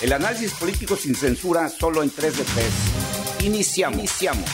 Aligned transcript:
El 0.00 0.12
análisis 0.12 0.54
político 0.54 0.94
sin 0.94 1.16
censura 1.16 1.68
solo 1.68 2.04
en 2.04 2.10
3 2.10 2.38
de 2.38 2.44
3. 2.44 3.46
Iniciamos. 3.46 3.98
Iniciamos. 3.98 4.48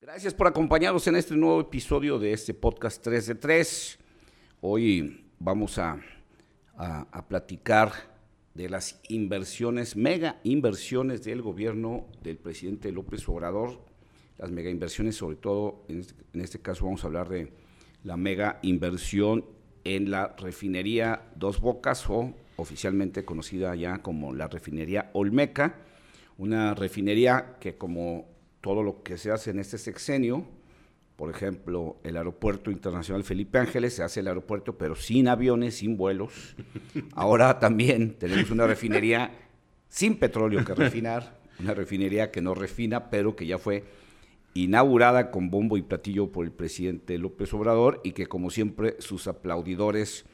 Gracias 0.00 0.32
por 0.32 0.46
acompañarnos 0.46 1.04
en 1.08 1.16
este 1.16 1.34
nuevo 1.34 1.60
episodio 1.60 2.20
de 2.20 2.32
este 2.32 2.54
podcast 2.54 3.02
3 3.02 3.26
de 3.26 3.34
3. 3.34 3.98
Hoy 4.60 5.26
vamos 5.40 5.76
a, 5.78 6.00
a, 6.76 7.08
a 7.10 7.26
platicar 7.26 7.90
de 8.54 8.68
las 8.68 9.00
inversiones, 9.08 9.96
mega 9.96 10.40
inversiones 10.44 11.24
del 11.24 11.42
gobierno 11.42 12.06
del 12.22 12.36
presidente 12.36 12.92
López 12.92 13.28
Obrador, 13.28 13.84
las 14.38 14.52
mega 14.52 14.70
inversiones, 14.70 15.16
sobre 15.16 15.34
todo 15.34 15.84
en 15.88 15.98
este, 15.98 16.14
en 16.32 16.42
este 16.42 16.60
caso 16.60 16.84
vamos 16.84 17.02
a 17.02 17.08
hablar 17.08 17.28
de 17.28 17.52
la 18.04 18.16
mega 18.16 18.60
inversión 18.62 19.44
en 19.84 20.10
la 20.10 20.34
refinería 20.38 21.22
Dos 21.36 21.60
Bocas 21.60 22.08
o 22.08 22.34
oficialmente 22.56 23.24
conocida 23.24 23.74
ya 23.74 23.98
como 23.98 24.34
la 24.34 24.48
refinería 24.48 25.10
Olmeca, 25.12 25.76
una 26.38 26.74
refinería 26.74 27.56
que 27.60 27.76
como 27.76 28.26
todo 28.60 28.82
lo 28.82 29.02
que 29.02 29.18
se 29.18 29.30
hace 29.30 29.50
en 29.50 29.58
este 29.58 29.78
sexenio, 29.78 30.46
por 31.16 31.30
ejemplo, 31.30 31.98
el 32.02 32.16
aeropuerto 32.16 32.70
internacional 32.70 33.22
Felipe 33.22 33.58
Ángeles, 33.58 33.94
se 33.94 34.02
hace 34.02 34.20
el 34.20 34.28
aeropuerto 34.28 34.76
pero 34.76 34.96
sin 34.96 35.28
aviones, 35.28 35.76
sin 35.76 35.96
vuelos. 35.96 36.56
Ahora 37.14 37.58
también 37.60 38.14
tenemos 38.14 38.50
una 38.50 38.66
refinería 38.66 39.30
sin 39.88 40.16
petróleo 40.16 40.64
que 40.64 40.74
refinar, 40.74 41.38
una 41.60 41.74
refinería 41.74 42.32
que 42.32 42.40
no 42.40 42.54
refina, 42.54 43.10
pero 43.10 43.36
que 43.36 43.46
ya 43.46 43.58
fue 43.58 43.84
inaugurada 44.54 45.32
con 45.32 45.50
bombo 45.50 45.76
y 45.76 45.82
platillo 45.82 46.30
por 46.30 46.44
el 46.44 46.52
presidente 46.52 47.18
López 47.18 47.52
Obrador 47.52 48.00
y 48.04 48.12
que 48.12 48.26
como 48.26 48.50
siempre 48.50 48.96
sus 49.00 49.26
aplaudidores 49.26 50.24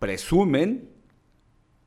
presumen, 0.00 0.90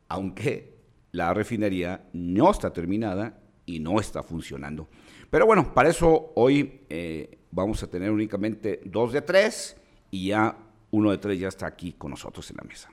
aunque 0.08 0.78
la 1.12 1.34
refinería 1.34 2.08
no 2.14 2.52
está 2.52 2.72
terminada 2.72 3.40
y 3.66 3.80
no 3.80 4.00
está 4.00 4.24
funcionando. 4.24 4.88
Pero 5.30 5.46
bueno, 5.46 5.74
para 5.74 5.90
eso 5.90 6.32
hoy 6.36 6.82
eh, 6.90 7.38
vamos 7.52 7.84
a 7.84 7.88
tener 7.88 8.12
únicamente 8.12 8.82
dos 8.86 9.12
de 9.12 9.22
tres 9.22 9.76
y 10.10 10.28
ya 10.28 10.58
uno 10.92 11.12
de 11.12 11.18
tres 11.18 11.38
ya 11.38 11.50
está 11.50 11.68
aquí 11.68 11.94
con 11.98 12.12
nosotros 12.12 12.50
en 12.50 12.58
la 12.58 12.64
mesa. 12.64 12.90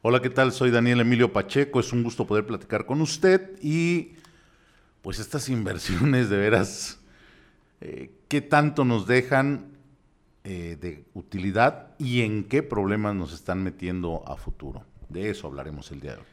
Hola, 0.00 0.20
¿qué 0.20 0.30
tal? 0.30 0.52
Soy 0.52 0.70
Daniel 0.70 1.00
Emilio 1.00 1.32
Pacheco, 1.32 1.80
es 1.80 1.92
un 1.92 2.02
gusto 2.02 2.26
poder 2.26 2.46
platicar 2.46 2.86
con 2.86 3.02
usted 3.02 3.58
y 3.62 4.12
pues 5.02 5.18
estas 5.18 5.50
inversiones 5.50 6.30
de 6.30 6.38
veras 6.38 7.03
eh, 7.84 8.10
qué 8.28 8.40
tanto 8.40 8.86
nos 8.86 9.06
dejan 9.06 9.76
eh, 10.42 10.78
de 10.80 11.04
utilidad 11.12 11.94
y 11.98 12.22
en 12.22 12.44
qué 12.44 12.62
problemas 12.62 13.14
nos 13.14 13.34
están 13.34 13.62
metiendo 13.62 14.26
a 14.26 14.36
futuro. 14.36 14.86
De 15.10 15.28
eso 15.28 15.48
hablaremos 15.48 15.92
el 15.92 16.00
día 16.00 16.12
de 16.12 16.18
hoy. 16.18 16.24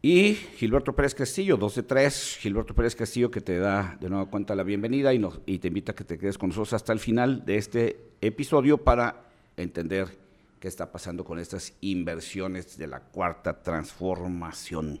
Y 0.00 0.34
Gilberto 0.34 0.94
Pérez 0.94 1.12
Castillo, 1.12 1.56
2 1.56 1.74
de 1.74 1.82
3. 1.82 2.38
Gilberto 2.40 2.72
Pérez 2.72 2.94
Castillo 2.94 3.32
que 3.32 3.40
te 3.40 3.58
da 3.58 3.98
de 4.00 4.08
nueva 4.08 4.26
cuenta 4.26 4.54
la 4.54 4.62
bienvenida 4.62 5.12
y 5.12 5.58
te 5.58 5.66
invita 5.66 5.90
a 5.90 5.94
que 5.96 6.04
te 6.04 6.18
quedes 6.18 6.38
con 6.38 6.50
nosotros 6.50 6.72
hasta 6.74 6.92
el 6.92 7.00
final 7.00 7.44
de 7.44 7.56
este 7.56 8.00
episodio 8.20 8.78
para 8.78 9.24
entender 9.56 10.16
qué 10.60 10.68
está 10.68 10.92
pasando 10.92 11.24
con 11.24 11.40
estas 11.40 11.74
inversiones 11.80 12.78
de 12.78 12.86
la 12.86 13.00
cuarta 13.00 13.60
transformación. 13.60 15.00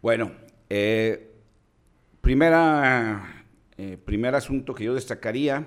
Bueno, 0.00 0.32
eh, 0.70 1.30
primera 2.22 3.41
eh, 3.82 3.98
primer 3.98 4.36
asunto 4.36 4.76
que 4.76 4.84
yo 4.84 4.94
destacaría, 4.94 5.66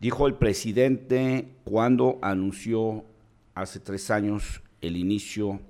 dijo 0.00 0.28
el 0.28 0.34
presidente 0.34 1.48
cuando 1.64 2.20
anunció 2.22 3.04
hace 3.56 3.80
tres 3.80 4.12
años 4.12 4.62
el 4.80 4.96
inicio 4.96 5.60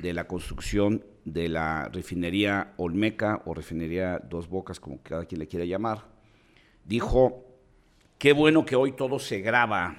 de 0.00 0.14
la 0.14 0.26
construcción 0.26 1.04
de 1.26 1.50
la 1.50 1.90
refinería 1.92 2.72
Olmeca 2.78 3.42
o 3.44 3.52
refinería 3.52 4.18
Dos 4.18 4.48
Bocas, 4.48 4.80
como 4.80 5.02
cada 5.02 5.26
quien 5.26 5.40
le 5.40 5.46
quiera 5.46 5.66
llamar, 5.66 6.06
dijo, 6.86 7.44
qué 8.16 8.32
bueno 8.32 8.64
que 8.64 8.76
hoy 8.76 8.92
todo 8.92 9.18
se 9.18 9.40
graba, 9.40 9.98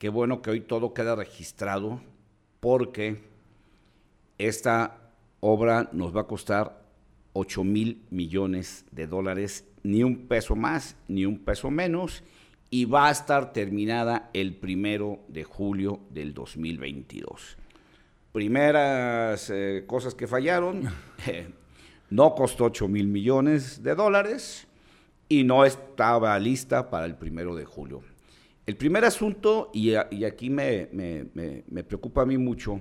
qué 0.00 0.08
bueno 0.08 0.42
que 0.42 0.50
hoy 0.50 0.60
todo 0.60 0.92
queda 0.92 1.14
registrado, 1.14 2.00
porque 2.58 3.22
esta 4.38 4.98
obra 5.38 5.88
nos 5.92 6.16
va 6.16 6.22
a 6.22 6.26
costar 6.26 6.84
8 7.32 7.62
mil 7.62 8.02
millones 8.10 8.86
de 8.90 9.06
dólares 9.06 9.64
ni 9.86 10.02
un 10.02 10.26
peso 10.26 10.56
más, 10.56 10.96
ni 11.08 11.24
un 11.24 11.38
peso 11.38 11.70
menos, 11.70 12.22
y 12.70 12.84
va 12.84 13.08
a 13.08 13.12
estar 13.12 13.52
terminada 13.52 14.30
el 14.32 14.56
primero 14.56 15.20
de 15.28 15.44
julio 15.44 16.00
del 16.10 16.34
2022. 16.34 17.56
Primeras 18.32 19.48
eh, 19.50 19.84
cosas 19.86 20.14
que 20.14 20.26
fallaron, 20.26 20.82
eh, 21.26 21.48
no 22.10 22.34
costó 22.34 22.64
8 22.64 22.88
mil 22.88 23.06
millones 23.06 23.82
de 23.82 23.94
dólares 23.94 24.66
y 25.28 25.44
no 25.44 25.64
estaba 25.64 26.38
lista 26.38 26.90
para 26.90 27.06
el 27.06 27.14
primero 27.14 27.54
de 27.54 27.64
julio. 27.64 28.02
El 28.66 28.76
primer 28.76 29.04
asunto, 29.04 29.70
y, 29.72 29.92
y 30.10 30.24
aquí 30.24 30.50
me, 30.50 30.88
me, 30.92 31.26
me, 31.34 31.62
me 31.68 31.84
preocupa 31.84 32.22
a 32.22 32.26
mí 32.26 32.36
mucho, 32.36 32.80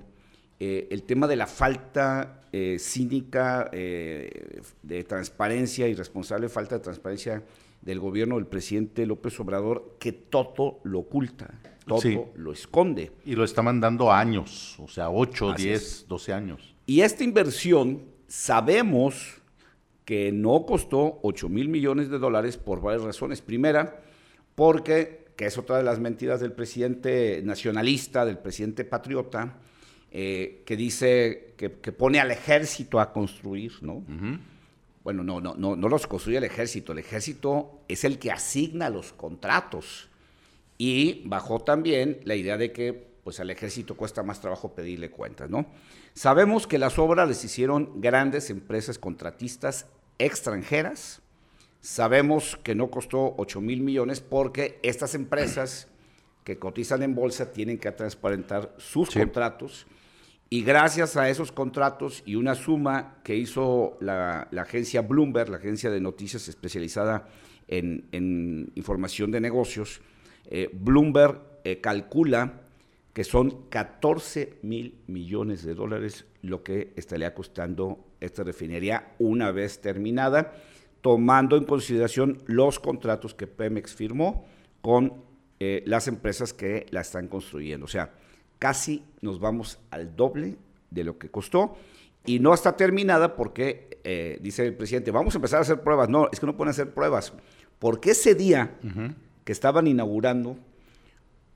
eh, 0.59 0.87
el 0.89 1.03
tema 1.03 1.27
de 1.27 1.35
la 1.35 1.47
falta 1.47 2.41
eh, 2.51 2.77
cínica 2.79 3.69
eh, 3.73 4.61
de 4.81 5.03
transparencia 5.03 5.87
y 5.87 5.93
responsable 5.93 6.47
falta 6.47 6.75
de 6.75 6.81
transparencia 6.81 7.43
del 7.81 7.99
gobierno 7.99 8.35
del 8.35 8.47
presidente 8.47 9.05
López 9.05 9.37
Obrador, 9.39 9.97
que 9.99 10.13
todo 10.13 10.79
lo 10.83 10.99
oculta, 10.99 11.59
todo 11.85 12.31
lo 12.35 12.53
esconde. 12.53 13.11
Y 13.25 13.35
lo 13.35 13.43
está 13.43 13.61
mandando 13.61 14.11
años, 14.11 14.77
o 14.79 14.87
sea, 14.87 15.09
8, 15.09 15.53
10, 15.53 16.05
12 16.07 16.33
años. 16.33 16.75
Y 16.85 17.01
esta 17.01 17.23
inversión 17.23 18.03
sabemos 18.27 19.41
que 20.05 20.31
no 20.31 20.65
costó 20.65 21.19
8 21.23 21.49
mil 21.49 21.67
millones 21.67 22.09
de 22.09 22.19
dólares 22.19 22.57
por 22.57 22.79
varias 22.79 23.03
razones. 23.03 23.41
Primera, 23.41 24.01
porque, 24.55 25.25
que 25.35 25.47
es 25.47 25.57
otra 25.57 25.77
de 25.77 25.83
las 25.83 25.99
mentiras 25.99 26.39
del 26.39 26.53
presidente 26.53 27.41
nacionalista, 27.43 28.23
del 28.23 28.37
presidente 28.37 28.85
patriota, 28.85 29.57
eh, 30.17 30.63
que 30.65 30.77
dice 30.77 31.55
que, 31.57 31.73
que, 31.73 31.91
pone 31.91 32.21
al 32.21 32.31
ejército 32.31 33.01
a 33.01 33.11
construir, 33.11 33.73
¿no? 33.81 33.95
Uh 33.95 34.05
-huh. 34.07 34.39
Bueno, 35.03 35.25
no, 35.25 35.41
no, 35.41 35.55
no, 35.55 35.75
no 35.75 35.89
los 35.89 36.07
construye 36.07 36.37
el 36.37 36.45
ejército, 36.45 36.93
el 36.93 36.99
ejército 36.99 37.81
es 37.89 38.05
el 38.05 38.17
que 38.17 38.31
asigna 38.31 38.89
los 38.89 39.11
contratos. 39.11 40.07
Y 40.77 41.21
bajó 41.25 41.59
también 41.59 42.21
la 42.23 42.35
idea 42.35 42.55
de 42.55 42.71
que 42.71 42.93
pues 43.25 43.41
al 43.41 43.49
ejército 43.49 43.97
cuesta 43.97 44.23
más 44.23 44.39
trabajo 44.39 44.73
pedirle 44.73 45.11
cuentas, 45.11 45.49
¿no? 45.49 45.65
Sabemos 46.13 46.65
que 46.65 46.77
las 46.77 46.97
obras 46.97 47.27
les 47.27 47.43
hicieron 47.43 47.99
grandes 47.99 48.49
empresas 48.49 48.97
contratistas 48.97 49.85
extranjeras. 50.17 51.21
Sabemos 51.81 52.57
que 52.63 52.73
no 52.73 52.89
costó 52.89 53.35
8 53.35 53.59
mil 53.59 53.81
millones 53.81 54.21
porque 54.21 54.79
estas 54.81 55.13
empresas 55.13 55.89
que 56.45 56.57
cotizan 56.57 57.03
en 57.03 57.15
bolsa 57.15 57.51
tienen 57.51 57.77
que 57.77 57.91
transparentar 57.91 58.73
sus 58.77 59.09
sí. 59.09 59.19
contratos 59.19 59.87
y 60.49 60.63
gracias 60.63 61.17
a 61.17 61.29
esos 61.29 61.51
contratos 61.51 62.23
y 62.25 62.35
una 62.35 62.55
suma 62.55 63.17
que 63.23 63.35
hizo 63.35 63.97
la, 63.99 64.47
agencia 64.57 65.01
Bloomberg, 65.01 65.49
la 65.49 65.57
agencia 65.57 65.89
de 65.89 65.99
noticias 65.99 66.47
especializada 66.47 67.27
en, 67.67 68.05
en 68.11 68.71
información 68.75 69.31
de 69.31 69.41
negocios, 69.41 70.01
eh, 70.45 70.69
Bloomberg 70.71 71.41
eh, 71.63 71.81
calcula 71.81 72.61
que 73.13 73.23
son 73.23 73.69
14 73.69 74.59
mil 74.61 74.99
millones 75.07 75.63
de 75.63 75.73
dólares 75.73 76.25
lo 76.41 76.63
que 76.63 76.91
estaría 76.97 77.33
costando 77.33 78.05
esta 78.19 78.43
refinería 78.43 79.15
una 79.19 79.51
vez 79.51 79.79
terminada, 79.79 80.53
tomando 81.01 81.55
en 81.55 81.63
consideración 81.63 82.43
los 82.45 82.79
contratos 82.79 83.33
que 83.33 83.47
Pemex 83.47 83.95
firmó 83.95 84.45
con 84.81 85.23
eh, 85.59 85.81
las 85.85 86.09
empresas 86.09 86.51
que 86.53 86.85
la 86.91 87.01
están 87.01 87.29
construyendo. 87.29 87.85
O 87.85 87.87
sea, 87.87 88.13
casi 88.59 89.03
nos 89.21 89.39
vamos 89.39 89.79
al 89.91 90.15
doble 90.15 90.57
de 90.91 91.03
lo 91.03 91.17
que 91.17 91.29
costó 91.29 91.75
y 92.25 92.39
no 92.39 92.53
está 92.53 92.75
terminada 92.75 93.35
porque, 93.35 93.99
eh, 94.03 94.39
dice 94.41 94.65
el 94.65 94.73
presidente, 94.73 95.11
vamos 95.11 95.35
a 95.35 95.37
empezar 95.37 95.59
a 95.59 95.61
hacer 95.61 95.81
pruebas. 95.81 96.09
No, 96.09 96.27
es 96.31 96.39
que 96.39 96.45
no 96.45 96.57
pueden 96.57 96.71
hacer 96.71 96.93
pruebas, 96.93 97.33
porque 97.79 98.11
ese 98.11 98.33
día 98.33 98.77
uh 98.83 98.87
-huh. 98.87 99.15
que 99.43 99.51
estaban 99.51 99.85
inaugurando, 99.87 100.57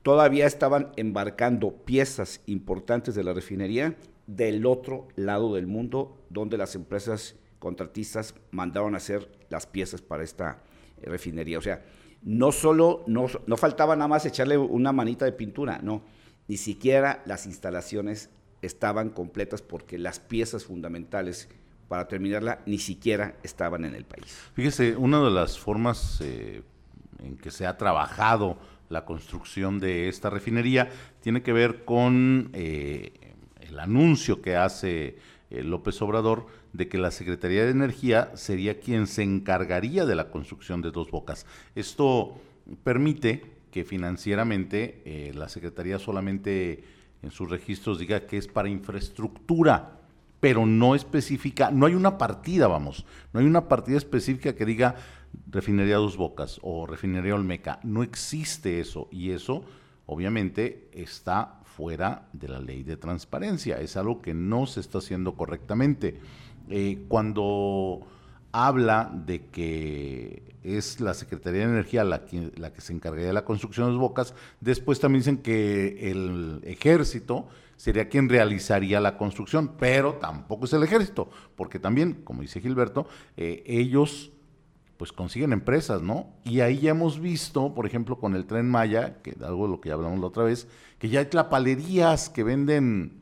todavía 0.02 0.46
estaban 0.46 0.92
embarcando 0.96 1.72
piezas 1.72 2.40
importantes 2.46 3.14
de 3.14 3.24
la 3.24 3.32
refinería 3.32 3.96
del 4.26 4.64
otro 4.64 5.08
lado 5.16 5.54
del 5.54 5.66
mundo, 5.66 6.16
donde 6.30 6.56
las 6.56 6.76
empresas 6.76 7.34
contratistas 7.58 8.34
mandaron 8.52 8.94
a 8.94 8.98
hacer 8.98 9.28
las 9.48 9.66
piezas 9.66 10.00
para 10.00 10.22
esta 10.22 10.62
eh, 11.02 11.10
refinería. 11.10 11.58
O 11.58 11.62
sea, 11.62 11.82
no 12.22 12.52
solo, 12.52 13.02
no, 13.08 13.26
no 13.46 13.56
faltaba 13.56 13.96
nada 13.96 14.08
más 14.08 14.24
echarle 14.24 14.56
una 14.56 14.92
manita 14.92 15.24
de 15.24 15.32
pintura, 15.32 15.80
no 15.82 16.02
ni 16.50 16.56
siquiera 16.56 17.22
las 17.26 17.46
instalaciones 17.46 18.28
estaban 18.60 19.10
completas 19.10 19.62
porque 19.62 19.98
las 19.98 20.18
piezas 20.18 20.64
fundamentales 20.64 21.48
para 21.86 22.08
terminarla 22.08 22.60
ni 22.66 22.78
siquiera 22.78 23.36
estaban 23.44 23.84
en 23.84 23.94
el 23.94 24.04
país. 24.04 24.36
Fíjese, 24.54 24.96
una 24.96 25.22
de 25.22 25.30
las 25.30 25.60
formas 25.60 26.20
eh, 26.20 26.62
en 27.20 27.36
que 27.36 27.52
se 27.52 27.68
ha 27.68 27.76
trabajado 27.76 28.58
la 28.88 29.04
construcción 29.04 29.78
de 29.78 30.08
esta 30.08 30.28
refinería, 30.28 30.90
tiene 31.20 31.44
que 31.44 31.52
ver 31.52 31.84
con 31.84 32.50
eh, 32.52 33.12
el 33.60 33.78
anuncio 33.78 34.42
que 34.42 34.56
hace 34.56 35.18
eh, 35.50 35.62
López 35.62 36.02
Obrador 36.02 36.48
de 36.72 36.88
que 36.88 36.98
la 36.98 37.12
Secretaría 37.12 37.64
de 37.64 37.70
Energía 37.70 38.32
sería 38.34 38.80
quien 38.80 39.06
se 39.06 39.22
encargaría 39.22 40.04
de 40.04 40.16
la 40.16 40.32
construcción 40.32 40.82
de 40.82 40.90
dos 40.90 41.12
bocas. 41.12 41.46
Esto 41.76 42.40
permite 42.82 43.59
que 43.70 43.84
financieramente 43.84 45.02
eh, 45.04 45.32
la 45.34 45.48
Secretaría 45.48 45.98
solamente 45.98 46.84
en 47.22 47.30
sus 47.30 47.50
registros 47.50 47.98
diga 47.98 48.26
que 48.26 48.36
es 48.36 48.48
para 48.48 48.68
infraestructura, 48.68 50.00
pero 50.40 50.64
no 50.66 50.94
específica, 50.94 51.70
no 51.70 51.86
hay 51.86 51.94
una 51.94 52.16
partida, 52.16 52.66
vamos, 52.66 53.04
no 53.32 53.40
hay 53.40 53.46
una 53.46 53.68
partida 53.68 53.98
específica 53.98 54.54
que 54.54 54.64
diga 54.64 54.96
refinería 55.48 55.96
Dos 55.96 56.16
Bocas 56.16 56.58
o 56.62 56.86
refinería 56.86 57.34
Olmeca. 57.34 57.78
No 57.82 58.02
existe 58.02 58.80
eso 58.80 59.08
y 59.10 59.30
eso 59.30 59.64
obviamente 60.06 60.88
está 60.92 61.60
fuera 61.64 62.28
de 62.32 62.48
la 62.48 62.60
ley 62.60 62.82
de 62.82 62.96
transparencia, 62.96 63.80
es 63.80 63.96
algo 63.96 64.20
que 64.20 64.34
no 64.34 64.66
se 64.66 64.80
está 64.80 64.98
haciendo 64.98 65.34
correctamente. 65.34 66.18
Eh, 66.68 67.04
cuando 67.08 68.00
habla 68.52 69.10
de 69.26 69.46
que 69.46 70.54
es 70.62 71.00
la 71.00 71.14
Secretaría 71.14 71.60
de 71.60 71.72
Energía 71.72 72.04
la 72.04 72.24
que, 72.24 72.52
la 72.56 72.72
que 72.72 72.80
se 72.80 72.92
encargaría 72.92 73.28
de 73.28 73.32
la 73.32 73.44
construcción 73.44 73.86
de 73.86 73.92
las 73.92 74.00
bocas. 74.00 74.34
Después 74.60 75.00
también 75.00 75.20
dicen 75.20 75.38
que 75.38 76.10
el 76.10 76.60
ejército 76.64 77.48
sería 77.76 78.08
quien 78.08 78.28
realizaría 78.28 79.00
la 79.00 79.16
construcción, 79.16 79.72
pero 79.78 80.14
tampoco 80.14 80.66
es 80.66 80.72
el 80.74 80.82
ejército, 80.82 81.30
porque 81.56 81.78
también, 81.78 82.20
como 82.24 82.42
dice 82.42 82.60
Gilberto, 82.60 83.06
eh, 83.36 83.62
ellos 83.66 84.32
pues 84.98 85.12
consiguen 85.12 85.54
empresas, 85.54 86.02
¿no? 86.02 86.26
Y 86.44 86.60
ahí 86.60 86.80
ya 86.80 86.90
hemos 86.90 87.20
visto, 87.20 87.72
por 87.72 87.86
ejemplo, 87.86 88.18
con 88.18 88.36
el 88.36 88.44
tren 88.44 88.68
Maya, 88.68 89.22
que 89.22 89.34
algo 89.42 89.64
de 89.64 89.70
lo 89.70 89.80
que 89.80 89.88
ya 89.88 89.94
hablamos 89.94 90.20
la 90.20 90.26
otra 90.26 90.44
vez, 90.44 90.68
que 90.98 91.08
ya 91.08 91.20
hay 91.20 91.26
tlapalerías 91.26 92.28
que 92.28 92.44
venden 92.44 93.19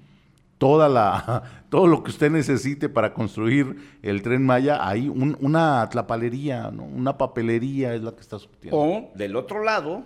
toda 0.58 0.88
la, 0.88 1.64
todo 1.70 1.86
lo 1.86 2.02
que 2.02 2.10
usted 2.10 2.30
necesite 2.30 2.88
para 2.88 3.14
construir 3.14 3.98
el 4.02 4.22
tren 4.22 4.44
Maya, 4.44 4.86
hay 4.86 5.08
una 5.08 5.88
tlapalería, 5.88 6.68
una 6.68 7.16
papelería 7.16 7.94
es 7.94 8.02
la 8.02 8.12
que 8.12 8.20
está 8.20 8.38
surtiendo. 8.38 8.76
O 8.78 9.10
del 9.14 9.36
otro 9.36 9.64
lado, 9.64 10.04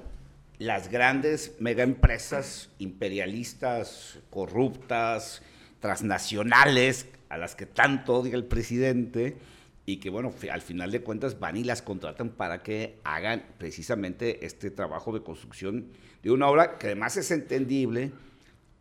las 0.58 0.88
grandes 0.88 1.56
megaempresas 1.58 2.70
imperialistas, 2.78 4.20
corruptas, 4.31 5.43
transnacionales, 5.81 7.08
a 7.28 7.38
las 7.38 7.56
que 7.56 7.66
tanto 7.66 8.19
odia 8.19 8.34
el 8.34 8.44
presidente, 8.44 9.38
y 9.84 9.96
que 9.96 10.10
bueno, 10.10 10.32
al 10.50 10.60
final 10.60 10.93
de 10.93 11.02
cuentas 11.02 11.40
van 11.40 11.56
y 11.56 11.64
las 11.64 11.82
contratan 11.82 12.28
para 12.28 12.62
que 12.62 13.00
hagan 13.02 13.43
precisamente 13.58 14.46
este 14.46 14.70
trabajo 14.70 15.12
de 15.12 15.22
construcción 15.22 15.88
de 16.22 16.31
una 16.31 16.46
obra 16.46 16.78
que 16.78 16.87
además 16.87 17.16
es 17.16 17.32
entendible 17.32 18.12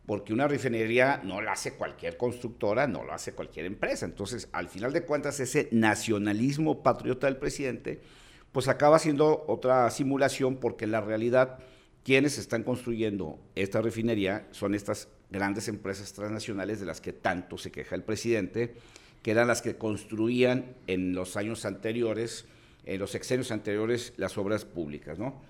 porque 0.06 0.32
una 0.32 0.48
refinería 0.48 1.20
no 1.24 1.40
la 1.40 1.52
hace 1.52 1.74
cualquier 1.74 2.16
constructora, 2.16 2.86
no 2.86 3.04
lo 3.04 3.12
hace 3.12 3.32
cualquier 3.32 3.66
empresa. 3.66 4.04
Entonces, 4.04 4.48
al 4.52 4.68
final 4.68 4.92
de 4.92 5.04
cuentas, 5.04 5.38
ese 5.40 5.68
nacionalismo 5.70 6.82
patriota 6.82 7.26
del 7.26 7.36
presidente, 7.36 8.02
pues 8.50 8.68
acaba 8.68 8.98
siendo 8.98 9.44
otra 9.46 9.88
simulación 9.90 10.56
porque 10.56 10.84
en 10.84 10.92
la 10.92 11.00
realidad 11.00 11.58
quienes 12.04 12.36
están 12.38 12.64
construyendo 12.64 13.38
esta 13.54 13.80
refinería 13.80 14.48
son 14.50 14.74
estas 14.74 15.08
grandes 15.30 15.68
empresas 15.68 16.12
transnacionales 16.12 16.80
de 16.80 16.86
las 16.86 17.00
que 17.00 17.12
tanto 17.12 17.56
se 17.56 17.70
queja 17.70 17.94
el 17.94 18.02
presidente, 18.02 18.74
que 19.22 19.30
eran 19.30 19.46
las 19.46 19.62
que 19.62 19.76
construían 19.76 20.74
en 20.88 21.14
los 21.14 21.36
años 21.36 21.64
anteriores, 21.64 22.44
en 22.84 22.98
los 22.98 23.12
sexenios 23.12 23.52
anteriores, 23.52 24.12
las 24.16 24.36
obras 24.36 24.64
públicas, 24.64 25.18
¿no? 25.18 25.40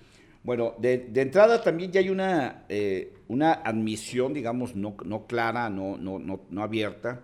Bueno, 0.44 0.74
de, 0.78 1.08
entrada 1.14 1.62
también 1.62 1.92
ya 1.92 2.00
hay 2.00 2.10
una, 2.10 2.64
eh, 2.68 3.14
una 3.28 3.52
admisión, 3.52 4.34
digamos, 4.34 4.74
no, 4.74 4.96
no 5.04 5.26
clara, 5.26 5.70
no, 5.70 5.96
no, 5.96 6.18
no, 6.18 6.62
abierta, 6.62 7.20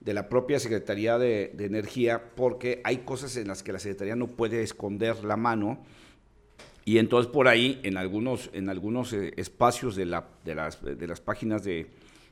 de 0.00 0.14
la 0.14 0.28
propia 0.28 0.58
Secretaría 0.58 1.16
de, 1.16 1.52
Energía, 1.58 2.30
porque 2.34 2.80
hay 2.82 2.98
cosas 2.98 3.36
en 3.36 3.48
las 3.48 3.62
que 3.62 3.72
la 3.72 3.78
Secretaría 3.78 4.16
no 4.16 4.26
puede 4.26 4.62
esconder 4.62 5.24
la 5.24 5.36
mano, 5.36 5.84
y 6.84 6.98
entonces 6.98 7.30
por 7.30 7.46
ahí, 7.46 7.80
en 7.84 7.96
algunos, 7.96 8.50
en 8.52 8.68
algunos 8.68 9.12
eh, 9.12 9.32
espacios 9.36 9.94
de, 9.94 10.06
la, 10.06 10.28
de, 10.44 10.54
las, 10.54 10.82
de 10.82 11.06
las 11.06 11.20
páginas 11.20 11.62
de, 11.62 11.86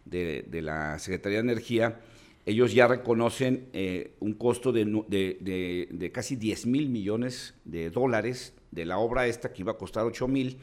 de, 0.04 0.62
la 0.62 0.98
Secretaría 0.98 1.38
de 1.38 1.52
Energía, 1.52 2.00
ellos 2.46 2.74
ya 2.74 2.86
reconocen 2.86 3.68
eh, 3.72 4.14
un 4.20 4.34
costo 4.34 4.72
de, 4.72 4.84
de, 4.84 6.12
casi 6.12 6.36
10 6.36 6.66
mil 6.66 6.88
millones 6.88 7.54
de 7.64 7.90
dólares 7.90 8.54
de 8.74 8.84
la 8.84 8.98
obra 8.98 9.26
esta 9.26 9.52
que 9.52 9.62
iba 9.62 9.72
a 9.72 9.78
costar 9.78 10.04
8 10.04 10.28
mil, 10.28 10.58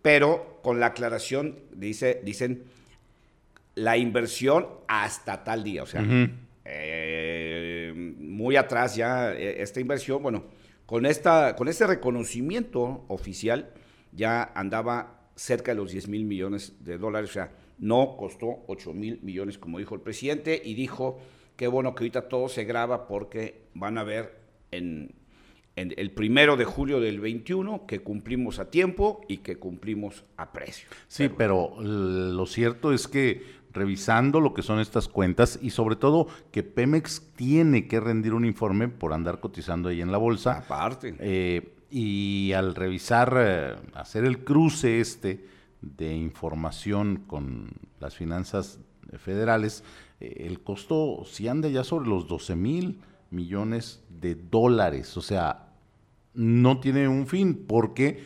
pero 0.00 0.60
con 0.62 0.80
la 0.80 0.86
aclaración, 0.86 1.58
dice, 1.72 2.20
dicen, 2.24 2.64
la 3.74 3.96
inversión 3.96 4.68
hasta 4.86 5.44
tal 5.44 5.64
día, 5.64 5.82
o 5.82 5.86
sea, 5.86 6.04
eh, 6.64 7.92
muy 8.18 8.56
atrás 8.56 8.96
ya 8.96 9.32
eh, 9.32 9.62
esta 9.62 9.80
inversión, 9.80 10.22
bueno, 10.22 10.44
con, 10.86 11.06
esta, 11.06 11.56
con 11.56 11.68
este 11.68 11.86
reconocimiento 11.86 13.04
oficial 13.08 13.70
ya 14.12 14.52
andaba 14.54 15.30
cerca 15.34 15.72
de 15.72 15.76
los 15.76 15.92
10 15.92 16.08
mil 16.08 16.24
millones 16.24 16.84
de 16.84 16.98
dólares, 16.98 17.30
o 17.30 17.32
sea, 17.34 17.52
no 17.78 18.16
costó 18.16 18.64
8 18.66 18.92
mil 18.92 19.20
millones 19.22 19.58
como 19.58 19.78
dijo 19.78 19.94
el 19.94 20.00
presidente 20.00 20.60
y 20.64 20.74
dijo 20.74 21.20
que 21.56 21.68
bueno 21.68 21.94
que 21.94 22.04
ahorita 22.04 22.28
todo 22.28 22.48
se 22.48 22.64
graba 22.64 23.06
porque 23.06 23.62
van 23.74 23.98
a 23.98 24.04
ver 24.04 24.36
en 24.70 25.14
el 25.80 26.10
primero 26.10 26.56
de 26.56 26.64
julio 26.64 27.00
del 27.00 27.20
21 27.20 27.86
que 27.86 28.00
cumplimos 28.00 28.58
a 28.58 28.70
tiempo 28.70 29.20
y 29.28 29.38
que 29.38 29.58
cumplimos 29.58 30.24
a 30.36 30.52
precio. 30.52 30.88
Sí, 31.06 31.28
pero, 31.28 31.76
lo 31.80 32.46
cierto 32.46 32.92
es 32.92 33.08
que 33.08 33.58
revisando 33.72 34.40
lo 34.40 34.54
que 34.54 34.62
son 34.62 34.80
estas 34.80 35.08
cuentas 35.08 35.58
y 35.62 35.70
sobre 35.70 35.96
todo 35.96 36.26
que 36.50 36.62
Pemex 36.62 37.32
tiene 37.36 37.86
que 37.86 38.00
rendir 38.00 38.34
un 38.34 38.44
informe 38.44 38.88
por 38.88 39.12
andar 39.12 39.40
cotizando 39.40 39.88
ahí 39.88 40.00
en 40.00 40.12
la 40.12 40.18
bolsa. 40.18 40.58
Aparte. 40.58 41.14
Eh, 41.18 41.74
y 41.90 42.52
al 42.52 42.74
revisar, 42.74 43.34
eh, 43.38 43.76
hacer 43.94 44.24
el 44.24 44.44
cruce 44.44 45.00
este 45.00 45.46
de 45.80 46.14
información 46.14 47.24
con 47.26 47.70
las 48.00 48.16
finanzas 48.16 48.80
federales, 49.18 49.84
eh, 50.20 50.46
el 50.46 50.60
costo 50.60 51.22
si 51.24 51.48
anda 51.48 51.68
ya 51.68 51.84
sobre 51.84 52.08
los 52.08 52.26
12 52.26 52.56
mil 52.56 53.00
millones 53.30 54.02
de 54.08 54.34
dólares. 54.34 55.16
O 55.16 55.22
sea, 55.22 55.67
no 56.38 56.78
tiene 56.78 57.08
un 57.08 57.26
fin 57.26 57.64
porque, 57.66 58.22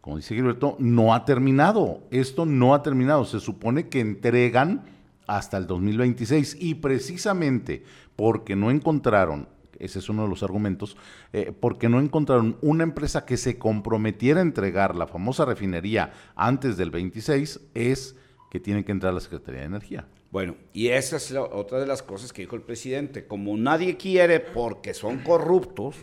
como 0.00 0.16
dice 0.16 0.34
Gilberto, 0.34 0.76
no 0.78 1.12
ha 1.12 1.24
terminado. 1.24 2.04
Esto 2.12 2.46
no 2.46 2.72
ha 2.72 2.82
terminado. 2.82 3.24
Se 3.24 3.40
supone 3.40 3.88
que 3.88 3.98
entregan 3.98 4.84
hasta 5.26 5.58
el 5.58 5.66
2026 5.66 6.56
y 6.60 6.76
precisamente 6.76 7.82
porque 8.14 8.54
no 8.54 8.70
encontraron, 8.70 9.48
ese 9.80 9.98
es 9.98 10.08
uno 10.08 10.22
de 10.22 10.28
los 10.28 10.44
argumentos, 10.44 10.96
eh, 11.32 11.52
porque 11.58 11.88
no 11.88 12.00
encontraron 12.00 12.56
una 12.62 12.84
empresa 12.84 13.26
que 13.26 13.36
se 13.36 13.58
comprometiera 13.58 14.38
a 14.38 14.42
entregar 14.42 14.94
la 14.94 15.08
famosa 15.08 15.44
refinería 15.44 16.12
antes 16.36 16.76
del 16.76 16.92
26, 16.92 17.60
es 17.74 18.16
que 18.50 18.60
tiene 18.60 18.84
que 18.84 18.92
entrar 18.92 19.12
la 19.12 19.20
Secretaría 19.20 19.60
de 19.60 19.66
Energía. 19.66 20.06
Bueno, 20.30 20.54
y 20.72 20.88
esa 20.88 21.16
es 21.16 21.32
otra 21.32 21.80
de 21.80 21.86
las 21.86 22.02
cosas 22.02 22.32
que 22.32 22.42
dijo 22.42 22.54
el 22.54 22.62
presidente. 22.62 23.26
Como 23.26 23.56
nadie 23.56 23.96
quiere 23.96 24.40
porque 24.40 24.94
son 24.94 25.18
corruptos, 25.18 25.96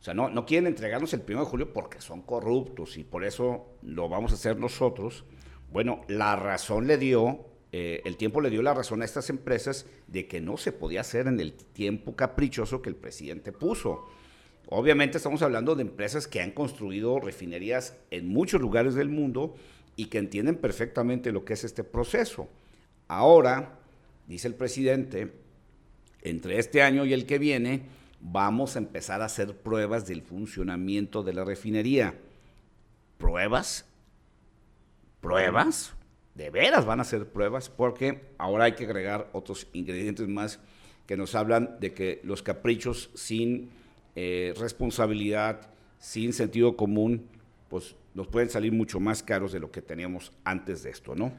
o 0.00 0.02
sea, 0.02 0.14
no, 0.14 0.28
no 0.28 0.46
quieren 0.46 0.66
entregarnos 0.66 1.12
el 1.14 1.22
1 1.26 1.40
de 1.40 1.46
julio 1.46 1.72
porque 1.72 2.00
son 2.00 2.22
corruptos 2.22 2.96
y 2.96 3.04
por 3.04 3.24
eso 3.24 3.78
lo 3.82 4.08
vamos 4.08 4.32
a 4.32 4.34
hacer 4.34 4.58
nosotros. 4.58 5.24
Bueno, 5.72 6.02
la 6.08 6.36
razón 6.36 6.86
le 6.86 6.96
dio, 6.96 7.46
eh, 7.72 8.02
el 8.04 8.16
tiempo 8.16 8.40
le 8.40 8.50
dio 8.50 8.62
la 8.62 8.74
razón 8.74 9.02
a 9.02 9.04
estas 9.04 9.30
empresas 9.30 9.86
de 10.06 10.28
que 10.28 10.40
no 10.40 10.56
se 10.56 10.72
podía 10.72 11.00
hacer 11.00 11.26
en 11.26 11.40
el 11.40 11.54
tiempo 11.54 12.14
caprichoso 12.14 12.82
que 12.82 12.88
el 12.88 12.96
presidente 12.96 13.52
puso. 13.52 14.04
Obviamente 14.68 15.16
estamos 15.16 15.42
hablando 15.42 15.74
de 15.74 15.82
empresas 15.82 16.26
que 16.26 16.40
han 16.40 16.50
construido 16.50 17.20
refinerías 17.20 17.96
en 18.10 18.28
muchos 18.28 18.60
lugares 18.60 18.94
del 18.94 19.08
mundo 19.08 19.54
y 19.96 20.06
que 20.06 20.18
entienden 20.18 20.56
perfectamente 20.56 21.32
lo 21.32 21.44
que 21.44 21.54
es 21.54 21.64
este 21.64 21.84
proceso. 21.84 22.48
Ahora, 23.08 23.78
dice 24.26 24.48
el 24.48 24.54
presidente, 24.54 25.32
entre 26.22 26.58
este 26.58 26.82
año 26.82 27.04
y 27.04 27.12
el 27.12 27.26
que 27.26 27.38
viene, 27.38 27.82
vamos 28.20 28.76
a 28.76 28.78
empezar 28.78 29.22
a 29.22 29.26
hacer 29.26 29.56
pruebas 29.56 30.06
del 30.06 30.22
funcionamiento 30.22 31.22
de 31.22 31.34
la 31.34 31.44
refinería. 31.44 32.14
¿Pruebas? 33.18 33.84
¿Pruebas? 35.20 35.94
De 36.34 36.50
veras 36.50 36.84
van 36.84 37.00
a 37.00 37.04
ser 37.04 37.26
pruebas 37.26 37.70
porque 37.70 38.20
ahora 38.38 38.64
hay 38.64 38.72
que 38.72 38.84
agregar 38.84 39.28
otros 39.32 39.66
ingredientes 39.72 40.28
más 40.28 40.58
que 41.06 41.16
nos 41.16 41.34
hablan 41.34 41.76
de 41.80 41.94
que 41.94 42.20
los 42.24 42.42
caprichos 42.42 43.10
sin 43.14 43.70
eh, 44.16 44.54
responsabilidad, 44.58 45.70
sin 45.98 46.32
sentido 46.32 46.76
común, 46.76 47.26
pues 47.68 47.96
nos 48.14 48.26
pueden 48.26 48.50
salir 48.50 48.72
mucho 48.72 49.00
más 49.00 49.22
caros 49.22 49.52
de 49.52 49.60
lo 49.60 49.70
que 49.70 49.82
teníamos 49.82 50.32
antes 50.44 50.82
de 50.82 50.90
esto, 50.90 51.14
¿no? 51.14 51.32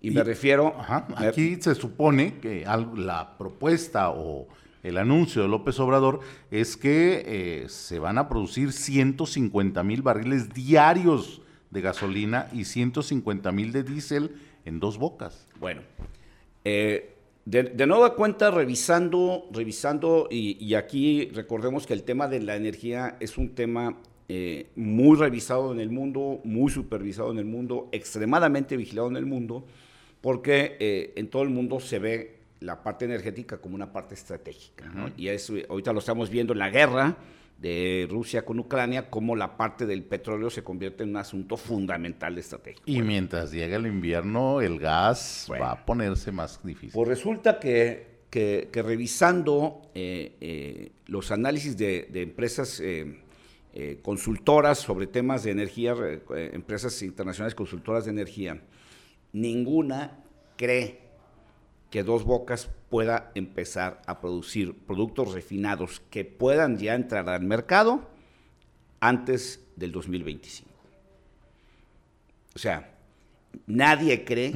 Y, 0.00 0.10
me 0.10 0.24
refiero... 0.24 0.74
aquí 1.16 1.56
se 1.60 1.76
supone 1.76 2.38
que 2.40 2.64
la 2.96 3.38
propuesta 3.38 4.10
o 4.10 4.48
el 4.82 4.98
anuncio 4.98 5.42
de 5.42 5.48
López 5.48 5.78
Obrador 5.80 6.20
es 6.50 6.76
que 6.76 7.22
eh, 7.26 7.68
se 7.68 7.98
van 7.98 8.18
a 8.18 8.28
producir 8.28 8.72
150 8.72 9.82
mil 9.84 10.02
barriles 10.02 10.52
diarios 10.52 11.40
de 11.70 11.80
gasolina 11.80 12.48
y 12.52 12.64
150 12.64 13.52
mil 13.52 13.72
de 13.72 13.84
diésel 13.84 14.32
en 14.64 14.80
dos 14.80 14.98
bocas. 14.98 15.48
Bueno, 15.60 15.82
eh, 16.64 17.14
de, 17.44 17.86
nueva 17.86 18.14
cuenta, 18.14 18.50
revisando, 18.50 19.48
revisando, 19.52 20.28
y, 20.30 20.74
aquí 20.74 21.30
recordemos 21.32 21.86
que 21.86 21.94
el 21.94 22.02
tema 22.02 22.28
de 22.28 22.40
la 22.40 22.56
energía 22.56 23.16
es 23.20 23.38
un 23.38 23.54
tema 23.54 23.98
eh, 24.28 24.66
muy 24.76 25.16
revisado 25.16 25.72
en 25.72 25.80
el 25.80 25.90
mundo, 25.90 26.40
muy 26.44 26.70
supervisado 26.70 27.30
en 27.32 27.38
el 27.38 27.44
mundo, 27.44 27.88
extremadamente 27.92 28.76
vigilado 28.76 29.08
en 29.08 29.16
el 29.16 29.26
mundo, 29.26 29.64
porque 30.20 31.12
en 31.16 31.26
todo 31.28 31.42
el 31.42 31.50
mundo 31.50 31.80
se 31.80 31.98
ve 31.98 32.41
la 32.62 32.82
parte 32.82 33.04
energética 33.04 33.58
como 33.58 33.74
una 33.74 33.92
parte 33.92 34.14
estratégica. 34.14 34.90
Y 35.16 35.28
eso, 35.28 35.54
ahorita 35.68 35.92
lo 35.92 35.98
estamos 35.98 36.30
viendo 36.30 36.52
en 36.52 36.58
la 36.58 36.70
guerra 36.70 37.16
de 37.58 38.08
Rusia 38.10 38.44
con 38.44 38.58
Ucrania, 38.58 39.08
como 39.08 39.36
la 39.36 39.56
parte 39.56 39.86
del 39.86 40.02
petróleo 40.02 40.50
se 40.50 40.64
convierte 40.64 41.04
en 41.04 41.10
un 41.10 41.16
asunto 41.18 41.56
fundamental 41.56 42.34
de 42.34 42.40
estrategia. 42.40 42.82
Y 42.86 43.02
mientras 43.02 43.52
llega 43.52 43.76
el 43.76 43.86
invierno, 43.86 44.60
el 44.60 44.80
gas 44.80 45.48
va 45.50 45.70
a 45.70 45.86
ponerse 45.86 46.32
más 46.32 46.60
difícil. 46.64 46.90
Pues 46.92 47.08
resulta 47.08 47.60
que, 47.60 48.24
que, 48.30 48.68
revisando 48.82 49.82
eh, 49.94 50.36
eh, 50.40 50.92
los 51.06 51.30
análisis 51.30 51.76
de, 51.76 52.08
empresas 52.14 52.80
eh, 52.80 53.20
consultoras 54.02 54.78
sobre 54.78 55.06
temas 55.06 55.44
de 55.44 55.52
energía, 55.52 55.94
empresas 56.30 57.00
internacionales 57.02 57.54
consultoras 57.54 58.06
de 58.06 58.10
energía, 58.10 58.60
ninguna 59.32 60.18
cree 60.56 61.01
que 61.92 62.02
Dos 62.02 62.24
Bocas 62.24 62.70
pueda 62.88 63.30
empezar 63.34 64.00
a 64.06 64.18
producir 64.20 64.74
productos 64.74 65.34
refinados 65.34 66.00
que 66.08 66.24
puedan 66.24 66.78
ya 66.78 66.94
entrar 66.94 67.28
al 67.28 67.42
mercado 67.42 68.08
antes 68.98 69.60
del 69.76 69.92
2025. 69.92 70.70
O 72.54 72.58
sea, 72.58 72.94
nadie 73.66 74.24
cree 74.24 74.54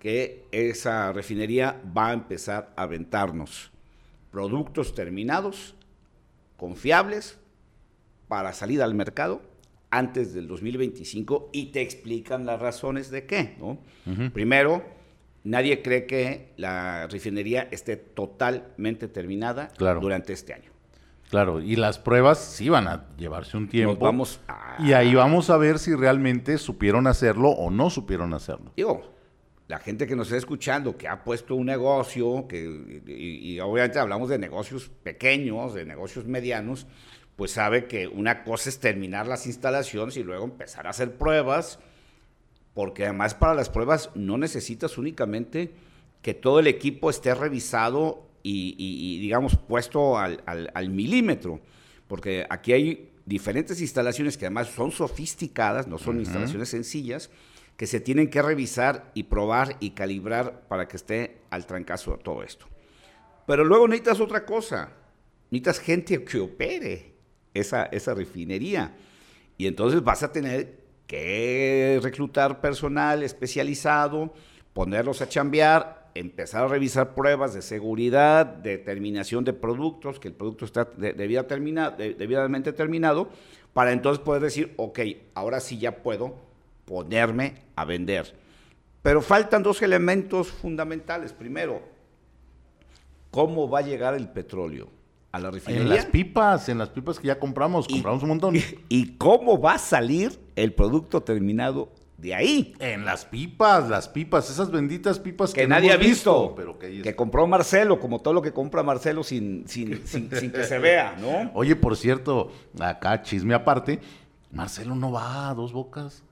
que 0.00 0.44
esa 0.50 1.12
refinería 1.12 1.80
va 1.96 2.08
a 2.08 2.14
empezar 2.14 2.72
a 2.76 2.82
aventarnos 2.82 3.70
productos 4.32 4.92
terminados, 4.92 5.76
confiables, 6.56 7.38
para 8.26 8.52
salir 8.52 8.82
al 8.82 8.94
mercado 8.94 9.40
antes 9.90 10.34
del 10.34 10.48
2025 10.48 11.50
y 11.52 11.66
te 11.66 11.80
explican 11.80 12.44
las 12.44 12.60
razones 12.60 13.10
de 13.12 13.24
qué. 13.26 13.56
¿no? 13.60 13.78
Primero, 14.32 14.82
nadie 15.44 15.82
cree 15.82 16.06
que 16.06 16.52
la 16.56 17.06
refinería 17.08 17.68
esté 17.70 17.96
totalmente 17.96 19.08
terminada 19.08 19.68
durante 19.78 20.32
este 20.32 20.54
año. 20.54 20.70
Claro, 21.30 21.60
y 21.60 21.76
las 21.76 21.98
pruebas 21.98 22.38
sí 22.38 22.68
van 22.68 22.86
a 22.88 23.06
llevarse 23.16 23.56
un 23.56 23.66
tiempo. 23.66 23.96
vamos 24.04 24.40
Y 24.78 24.92
ahí 24.92 25.14
vamos 25.14 25.48
a 25.48 25.56
ver 25.56 25.78
si 25.78 25.94
realmente 25.94 26.58
supieron 26.58 27.06
hacerlo 27.06 27.48
o 27.48 27.70
no 27.70 27.88
supieron 27.88 28.34
hacerlo. 28.34 28.72
Digo, 28.76 29.14
la 29.66 29.78
gente 29.78 30.06
que 30.06 30.14
nos 30.14 30.26
está 30.26 30.36
escuchando, 30.36 30.98
que 30.98 31.08
ha 31.08 31.24
puesto 31.24 31.54
un 31.54 31.64
negocio, 31.64 32.46
que, 32.46 33.02
y, 33.06 33.58
obviamente 33.60 33.98
hablamos 33.98 34.28
de 34.28 34.38
negocios 34.38 34.90
pequeños, 35.02 35.72
de 35.72 35.86
negocios 35.86 36.26
medianos, 36.26 36.86
pues 37.34 37.52
sabe 37.52 37.86
que 37.86 38.06
una 38.06 38.44
cosa 38.44 38.68
es 38.68 38.78
terminar 38.78 39.26
las 39.26 39.46
instalaciones 39.46 40.18
y 40.18 40.22
luego 40.22 40.44
empezar 40.44 40.86
a 40.86 40.90
hacer 40.90 41.16
pruebas 41.16 41.78
porque 42.74 43.04
además 43.04 43.34
para 43.34 43.54
las 43.54 43.68
pruebas 43.68 44.10
no 44.14 44.38
necesitas 44.38 44.98
únicamente 44.98 45.72
que 46.22 46.34
todo 46.34 46.60
el 46.60 46.66
equipo 46.66 47.10
esté 47.10 47.34
revisado 47.34 48.26
y, 48.44 49.20
digamos, 49.20 49.56
puesto 49.56 50.18
al, 50.18 50.90
milímetro, 50.90 51.60
porque 52.08 52.46
aquí 52.50 52.72
hay 52.72 53.10
diferentes 53.24 53.80
instalaciones 53.80 54.36
que 54.36 54.46
además 54.46 54.68
son 54.68 54.90
sofisticadas, 54.90 55.86
no 55.86 55.98
son 55.98 56.18
instalaciones 56.18 56.68
sencillas, 56.68 57.30
que 57.76 57.86
se 57.86 58.00
tienen 58.00 58.30
que 58.30 58.42
revisar 58.42 59.10
y 59.14 59.24
probar 59.24 59.76
y 59.80 59.90
calibrar 59.90 60.66
para 60.68 60.88
que 60.88 60.96
esté 60.96 61.38
al 61.50 61.66
trancazo 61.66 62.18
todo 62.18 62.42
esto. 62.42 62.66
Pero 63.46 63.64
luego 63.64 63.88
necesitas 63.88 64.20
otra 64.20 64.44
cosa, 64.44 64.92
necesitas 65.50 65.78
gente 65.78 66.24
que 66.24 66.38
opere 66.38 67.14
esa, 67.54 67.84
esa 67.86 68.14
refinería. 68.14 68.96
Y 69.56 69.66
entonces 69.66 70.02
vas 70.02 70.22
a 70.22 70.32
tener 70.32 70.81
que 71.12 72.00
reclutar 72.02 72.62
personal 72.62 73.22
especializado, 73.22 74.32
ponerlos 74.72 75.20
a 75.20 75.28
chambear, 75.28 76.10
empezar 76.14 76.64
a 76.64 76.68
revisar 76.68 77.14
pruebas 77.14 77.52
de 77.52 77.60
seguridad, 77.60 78.46
de 78.46 78.78
terminación 78.78 79.44
de 79.44 79.52
productos, 79.52 80.18
que 80.18 80.28
el 80.28 80.34
producto 80.34 80.64
está 80.64 80.88
debidamente 80.96 82.72
terminado, 82.72 83.28
para 83.74 83.92
entonces 83.92 84.24
poder 84.24 84.40
decir, 84.40 84.72
ok, 84.78 85.00
ahora 85.34 85.60
sí 85.60 85.76
ya 85.76 86.02
puedo 86.02 86.34
ponerme 86.86 87.56
a 87.76 87.84
vender. 87.84 88.34
Pero 89.02 89.20
faltan 89.20 89.62
dos 89.62 89.82
elementos 89.82 90.48
fundamentales. 90.50 91.34
Primero, 91.34 91.82
¿cómo 93.30 93.68
va 93.68 93.80
a 93.80 93.82
llegar 93.82 94.14
el 94.14 94.30
petróleo? 94.30 94.88
A 95.32 95.40
la 95.40 95.50
refinería. 95.50 95.82
En 95.82 95.96
las 95.96 96.06
pipas, 96.06 96.68
en 96.68 96.78
las 96.78 96.90
pipas 96.90 97.18
que 97.18 97.26
ya 97.26 97.38
compramos, 97.38 97.88
compramos 97.88 98.22
un 98.22 98.28
montón. 98.28 98.54
Y, 98.88 99.16
cómo 99.16 99.60
va 99.60 99.74
a 99.74 99.78
salir 99.78 100.38
el 100.54 100.74
producto 100.74 101.22
terminado 101.22 101.90
de 102.18 102.34
ahí? 102.34 102.74
En 102.78 103.04
las 103.06 103.24
pipas, 103.24 103.88
las 103.88 104.08
pipas, 104.08 104.50
esas 104.50 104.70
benditas 104.70 105.18
pipas 105.18 105.52
que, 105.52 105.66
nadie 105.66 105.90
ha 105.92 105.96
visto, 105.96 106.54
pero 106.54 106.78
que, 106.78 107.16
compró 107.16 107.46
Marcelo, 107.46 107.98
como 107.98 108.20
todo 108.20 108.34
lo 108.34 108.42
que 108.42 108.52
compra 108.52 108.82
Marcelo 108.82 109.24
sin, 109.24 109.64
sin, 109.66 110.06
sin, 110.06 110.28
que 110.28 110.64
se 110.64 110.78
vea, 110.78 111.16
¿no? 111.18 111.50
Oye, 111.54 111.74
por 111.74 111.96
cierto, 111.96 112.52
acá 112.78 113.22
chisme 113.22 113.54
aparte, 113.54 114.00
Marcelo 114.52 114.94
no 114.94 115.10
va 115.10 115.50
a 115.50 115.54
dos 115.54 115.72
bocas. 115.72 116.22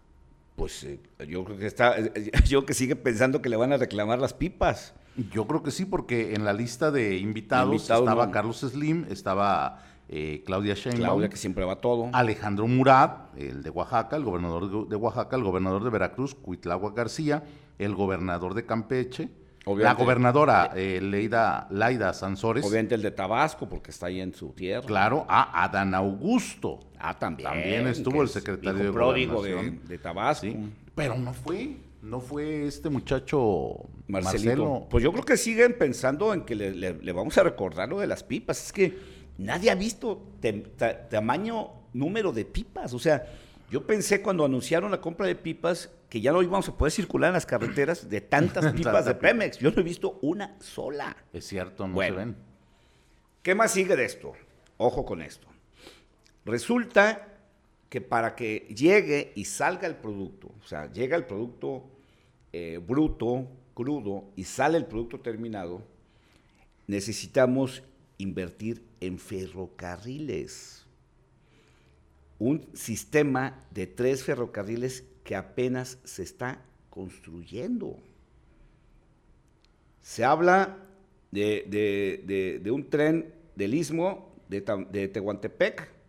Pues 0.57 0.85
eh, 0.85 1.01
yo 1.27 1.43
creo 1.45 1.57
que 1.57 1.67
está, 1.67 1.97
yo 2.47 2.67
que 2.67 2.75
sigue 2.75 2.97
pensando 2.97 3.41
que 3.41 3.49
le 3.49 3.57
van 3.57 3.73
a 3.73 3.79
reclamar 3.79 4.19
las 4.19 4.35
pipas. 4.35 4.93
Yo 5.33 5.47
creo 5.47 5.63
que 5.63 5.71
sí, 5.71 5.85
porque 5.85 6.35
en 6.35 6.45
la 6.45 6.53
lista 6.53 6.91
de 6.91 7.19
invitados, 7.19 7.91
estaba 7.91 8.31
Carlos 8.31 8.61
Slim, 8.61 9.07
estaba 9.11 9.83
eh, 10.09 10.43
Claudia 10.47 10.75
Sheinbaum. 10.75 11.05
Claudia, 11.05 11.29
que 11.29 11.37
siempre 11.37 11.65
va 11.65 11.77
todo. 11.77 12.11
Alejandro 12.13 12.67
Murat, 12.67 13.37
el 13.37 13.63
de 13.63 13.71
Oaxaca, 13.71 14.17
el 14.17 14.25
gobernador 14.25 14.89
de 14.89 14.97
Oaxaca, 14.97 15.37
el 15.37 15.45
gobernador 15.45 15.85
de 15.85 15.91
Veracruz, 15.91 16.35
Cuitlagua 16.35 16.93
García, 16.93 17.45
el 17.79 17.95
gobernador 17.95 18.55
de 18.55 18.67
Campeche, 18.67 19.29
la 19.67 19.95
gobernadora 19.95 20.73
eh, 20.75 21.01
Leida, 21.03 21.67
Laida 21.71 22.13
Sansores. 22.13 22.65
Obviamente 22.65 22.95
el 22.95 23.03
de 23.03 23.11
Tabasco, 23.11 23.69
porque 23.69 23.91
está 23.91 24.07
ahí 24.07 24.21
en 24.21 24.35
su 24.35 24.53
tierra. 24.53 24.87
Claro, 24.87 25.27
a 25.29 25.65
Adán 25.65 25.95
Augusto. 25.95 26.81
Ah, 26.99 27.19
también. 27.19 27.49
También 27.49 27.87
estuvo 27.87 28.23
el 28.23 28.29
secretario 28.29 28.85
de 28.85 28.91
Gobernación. 28.91 29.81
De, 29.83 29.89
de 29.89 29.99
Tabasco. 29.99 30.47
pero 30.95 31.17
no 31.17 31.33
fue. 31.33 31.77
¿No 32.03 32.21
fue 32.21 32.67
este 32.67 32.89
muchacho 32.89 33.89
Marcelino? 34.09 34.87
Pues 34.91 35.05
yo 35.05 35.13
creo 35.13 35.25
que 35.25 35.37
siguen 35.37 35.77
pensando 35.77 36.33
en 36.33 36.43
que 36.43 36.55
le, 36.55 37.13
vamos 37.13 37.37
a 37.37 37.43
recordar 37.43 37.89
lo 37.89 38.01
de 38.01 38.07
las 38.07 38.23
pipas. 38.23 38.67
Es 38.67 38.73
que 38.73 38.99
nadie 39.37 39.71
ha 39.71 39.75
visto 39.75 40.23
tamaño, 41.11 41.69
número 41.93 42.33
de 42.33 42.47
pipas. 42.47 42.95
O 42.95 42.99
sea, 42.99 43.27
yo 43.71 43.87
pensé 43.87 44.23
cuando 44.23 44.45
anunciaron 44.45 44.91
la 44.91 45.01
compra 45.01 45.27
de 45.27 45.35
pipas 45.35 45.91
que 46.09 46.21
ya 46.21 46.33
no 46.33 46.43
íbamos 46.43 46.69
a 46.69 46.77
poder 46.77 46.91
circular 46.91 47.29
en 47.29 47.35
las 47.35 47.47
carreteras 47.47 48.09
de 48.09 48.21
tantas 48.21 48.73
pipas 48.75 49.05
de 49.05 49.15
Pemex. 49.15 49.59
Yo 49.59 49.71
no 49.71 49.81
he 49.81 49.85
visto 49.85 50.19
una 50.23 50.57
sola. 50.61 51.17
Es 51.33 51.47
cierto, 51.47 51.87
no 51.87 52.01
se 52.01 52.11
ven. 52.11 52.37
¿Qué 53.43 53.55
más 53.55 53.73
sigue 53.73 53.95
de 53.95 54.07
esto? 54.07 54.33
Ojo 54.79 55.05
con 55.05 55.21
esto. 55.21 55.47
Resulta 56.47 57.30
que 57.91 58.01
para 58.01 58.37
que 58.37 58.69
llegue 58.75 59.33
y 59.35 59.45
salga 59.45 59.89
el 59.89 59.97
producto, 59.97 60.55
o 60.63 60.67
sea, 60.67 60.91
llega 60.93 61.17
el 61.17 61.27
producto 61.27 61.85
eh, 62.53 62.79
bruto, 62.79 63.49
crudo, 63.75 64.31
y 64.37 64.45
sale 64.45 64.79
el 64.79 64.87
producto 64.87 65.19
terminado, 65.19 65.83
necesitamos 66.87 67.83
invertir 68.17 68.85
en 69.01 69.19
ferrocarriles. 69.19 70.87
Un 72.39 72.65
sistema 72.75 73.61
de 73.73 73.89
tres 73.89 74.23
ferrocarriles 74.23 75.05
que 75.25 75.35
apenas 75.35 75.99
se 76.05 76.23
está 76.23 76.63
construyendo. 76.91 77.99
Se 80.01 80.25
habla 80.25 80.79
de, 81.33 82.63
un 82.73 82.89
tren 82.89 83.35
del 83.57 83.75
istmo 83.75 84.33
de, 84.49 84.61
de 84.91 85.09
Tehuantepec 85.09 86.00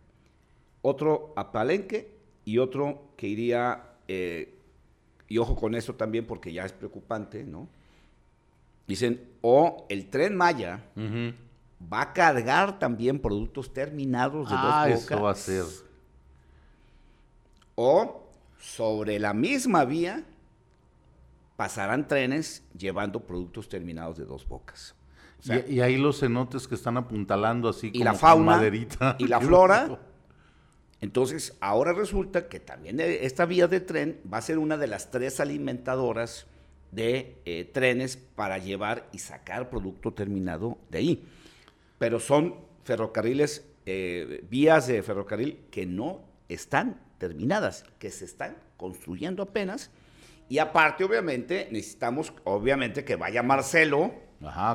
otro 0.82 1.32
a 1.36 1.52
Palenque 1.52 2.12
y 2.44 2.58
otro 2.58 3.12
que 3.16 3.28
iría, 3.28 3.84
eh, 4.08 4.54
y 5.28 5.38
ojo 5.38 5.56
con 5.56 5.74
eso 5.74 5.94
también 5.94 6.26
porque 6.26 6.52
ya 6.52 6.64
es 6.64 6.72
preocupante, 6.72 7.44
¿no? 7.44 7.68
Dicen, 8.86 9.30
o 9.40 9.86
el 9.88 10.10
tren 10.10 10.36
Maya 10.36 10.84
va 11.92 12.02
a 12.02 12.12
cargar 12.12 12.78
también 12.78 13.20
productos 13.20 13.72
terminados 13.72 14.50
de 14.50 14.56
ah, 14.58 14.86
dos 14.88 15.00
bocas. 15.00 15.10
Eso 15.10 15.22
va 15.22 15.30
a 15.30 15.34
ser. 15.34 15.64
O 17.76 18.28
sobre 18.58 19.18
la 19.18 19.32
misma 19.32 19.84
vía 19.84 20.24
pasarán 21.56 22.08
trenes 22.08 22.64
llevando 22.76 23.20
productos 23.20 23.68
terminados 23.68 24.18
de 24.18 24.24
dos 24.24 24.46
bocas. 24.46 24.94
y, 25.68 25.80
ahí 25.80 25.96
los 25.96 26.20
cenotes 26.20 26.68
que 26.68 26.74
están 26.74 26.96
apuntalando 26.96 27.68
así 27.68 27.88
y 27.88 27.92
como 27.92 28.04
la 28.04 28.14
fauna, 28.14 28.56
maderita. 28.56 29.16
Y 29.18 29.26
la 29.28 29.40
flora 29.40 29.98
Entonces, 31.02 31.56
ahora 31.60 31.92
resulta 31.92 32.48
que 32.48 32.60
también 32.60 33.00
e, 33.00 33.26
esta 33.26 33.44
vía 33.44 33.66
de 33.66 33.80
tren 33.80 34.20
va 34.32 34.38
a 34.38 34.42
ser 34.42 34.58
una 34.58 34.76
de 34.78 34.86
las 34.86 35.10
tres 35.10 35.40
alimentadoras 35.40 36.46
de 36.92 37.38
eh, 37.44 37.64
trenes 37.64 38.16
para 38.16 38.58
llevar 38.58 39.08
y 39.12 39.18
sacar 39.18 39.68
producto 39.68 40.12
terminado 40.12 40.78
de 40.90 40.98
ahí. 40.98 41.28
Pero 41.98 42.20
son 42.20 42.54
ferrocarriles, 42.84 43.66
eh, 43.84 44.44
vías 44.48 44.86
de 44.86 45.02
ferrocarril 45.02 45.64
que 45.72 45.86
no 45.86 46.20
están 46.48 47.00
terminadas, 47.18 47.84
que 47.98 48.12
se 48.12 48.24
están 48.24 48.56
construyendo 48.76 49.42
apenas. 49.42 49.90
Y 50.48 50.58
aparte, 50.58 51.02
obviamente, 51.02 51.66
necesitamos, 51.72 52.32
obviamente, 52.44 53.04
que 53.04 53.16
vaya 53.16 53.42
Marcelo 53.42 54.12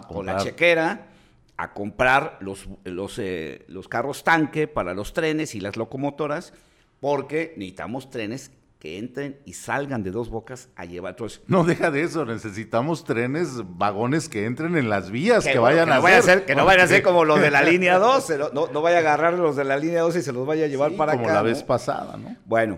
con 0.09 0.25
la 0.25 0.37
chequera 0.37 1.07
a 1.57 1.73
comprar 1.73 2.37
los, 2.39 2.69
los, 2.83 3.19
eh, 3.19 3.65
los 3.67 3.87
carros 3.87 4.23
tanque 4.23 4.67
para 4.67 4.93
los 4.93 5.13
trenes 5.13 5.55
y 5.55 5.59
las 5.59 5.75
locomotoras, 5.75 6.53
porque 6.99 7.53
necesitamos 7.57 8.09
trenes 8.09 8.51
que 8.79 8.99
entren 8.99 9.39
y 9.43 9.53
salgan 9.53 10.03
de 10.03 10.11
dos 10.11 10.29
bocas 10.29 10.69
a 10.75 10.85
llevar. 10.85 11.13
Entonces, 11.13 11.41
no 11.47 11.63
deja 11.63 11.89
de 11.89 12.03
eso, 12.03 12.25
necesitamos 12.25 13.03
trenes, 13.03 13.61
vagones 13.65 14.29
que 14.29 14.45
entren 14.45 14.77
en 14.77 14.87
las 14.87 15.09
vías, 15.09 15.45
que, 15.45 15.57
vayan 15.57 15.91
a, 15.91 15.97
hacer. 15.97 16.45
Que 16.45 16.55
no 16.55 16.63
vayan 16.63 16.85
a 16.85 16.87
ser 16.87 17.01
como 17.01 17.25
los 17.25 17.41
de 17.41 17.49
la 17.49 17.61
línea 17.63 17.97
12, 17.97 18.37
no, 18.37 18.67
no, 18.67 18.81
vaya 18.81 18.97
a 18.97 18.99
agarrar 18.99 19.33
los 19.33 19.55
de 19.55 19.63
la 19.63 19.77
línea 19.77 20.01
12 20.01 20.19
y 20.19 20.21
se 20.21 20.31
los 20.31 20.45
vaya 20.45 20.65
a 20.65 20.67
llevar 20.67 20.91
para 20.93 21.13
acá. 21.13 21.23
Como 21.23 21.33
la 21.33 21.41
vez 21.41 21.63
pasada, 21.63 22.17
¿no? 22.17 22.35
Bueno, 22.45 22.77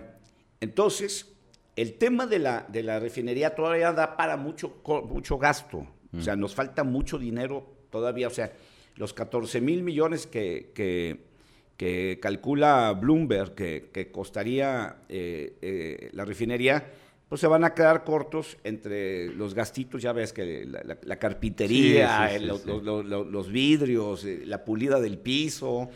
entonces, 0.60 1.34
el 1.76 1.98
tema 1.98 2.26
de 2.26 2.38
la, 2.38 2.64
de 2.68 2.82
la 2.82 2.98
refinería 2.98 3.54
todavía 3.54 3.92
da 3.92 4.16
para 4.16 4.38
mucho, 4.38 4.80
mucho 5.06 5.36
gasto. 5.36 5.86
O 6.16 6.20
sea, 6.20 6.34
nos 6.34 6.54
falta 6.54 6.82
mucho 6.82 7.18
dinero 7.18 7.86
todavía. 7.90 8.26
O 8.26 8.30
sea, 8.30 8.52
los 9.00 9.14
14 9.14 9.62
mil 9.62 9.82
millones 9.82 10.26
que, 10.26 10.72
que, 10.74 12.18
calcula 12.20 12.92
Bloomberg 12.92 13.54
que, 13.54 14.10
costaría 14.12 14.98
eh, 15.08 15.56
eh, 15.62 16.10
la 16.12 16.26
refinería, 16.26 16.86
pues 17.26 17.40
se 17.40 17.46
van 17.46 17.64
a 17.64 17.72
quedar 17.72 18.04
cortos 18.04 18.58
entre 18.62 19.28
los 19.32 19.54
gastitos, 19.54 20.02
ya 20.02 20.12
ves 20.12 20.34
que 20.34 20.66
la, 20.66 21.18
carpintería, 21.18 22.38
los, 22.40 23.50
vidrios, 23.50 24.26
eh, 24.26 24.42
la 24.44 24.66
pulida 24.66 25.00
del 25.00 25.16
piso, 25.16 25.88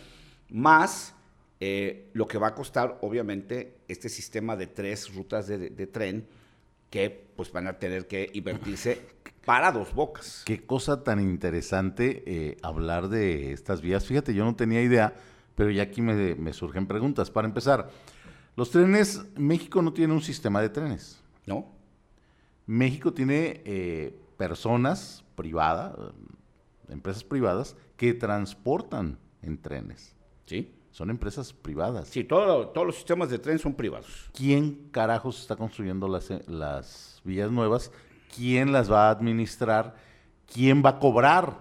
más 0.49 1.15
lo 1.61 2.27
que 2.27 2.39
va 2.39 2.49
a 2.49 2.55
costar, 2.55 2.99
obviamente, 3.03 3.81
este 3.87 4.09
sistema 4.09 4.57
de 4.57 4.69
tres 4.69 5.15
rutas 5.15 5.47
de, 5.47 5.59
de 5.69 5.87
tren 5.87 6.27
que 6.89 7.11
pues 7.37 7.53
van 7.53 7.67
a 7.67 7.79
tener 7.79 8.07
que 8.07 8.31
invertirse 8.33 8.99
para 9.45 9.73
dos 9.73 9.95
bocas. 9.95 10.43
Qué 10.45 10.65
cosa 10.65 11.03
tan 11.03 11.21
interesante 11.21 12.23
eh, 12.27 12.57
hablar 12.63 13.09
de 13.09 13.53
estas 13.53 13.81
vías. 13.81 14.07
Fíjate, 14.07 14.35
yo 14.35 14.45
no 14.45 14.57
tenía 14.57 14.83
idea, 14.83 15.15
pero 15.55 15.71
ya 15.71 15.83
aquí 15.85 16.03
me, 16.03 16.53
surgen 16.53 16.87
preguntas. 16.87 17.31
Para 17.31 17.47
empezar, 17.47 17.91
los 18.57 18.71
trenes, 18.71 19.25
México 19.37 19.83
no 19.83 19.93
tiene 19.93 20.13
un 20.13 20.23
sistema 20.23 20.61
de 20.61 20.69
trenes. 20.69 21.21
¿No? 21.47 21.67
México 22.67 23.13
tiene 23.13 23.63
eh, 23.65 24.19
personas 24.39 25.25
privadas, 25.35 25.95
empresas 26.89 27.23
privadas, 27.25 27.77
que 27.97 28.15
transportan 28.15 29.19
en 29.43 29.59
trenes. 29.59 30.17
Sí. 30.47 30.75
Son 30.91 31.11
empresas 31.11 31.53
privadas. 31.53 32.07
Sí, 32.07 32.23
todos 32.23 32.71
los 32.87 32.95
sistemas 32.95 33.29
de 33.29 33.41
tren 33.41 33.59
son 33.59 33.75
privados. 33.75 34.31
¿Quién 34.33 34.91
carajos 34.93 35.41
está 35.41 35.57
construyendo 35.57 36.07
las, 36.07 36.31
las 36.47 37.21
vías 37.25 37.51
nuevas 37.51 37.91
quién 38.35 38.73
las 38.73 38.91
va 38.91 39.09
a 39.09 39.11
administrar, 39.11 39.95
quién 40.53 40.83
va 40.85 40.91
a 40.91 40.99
cobrar 40.99 41.59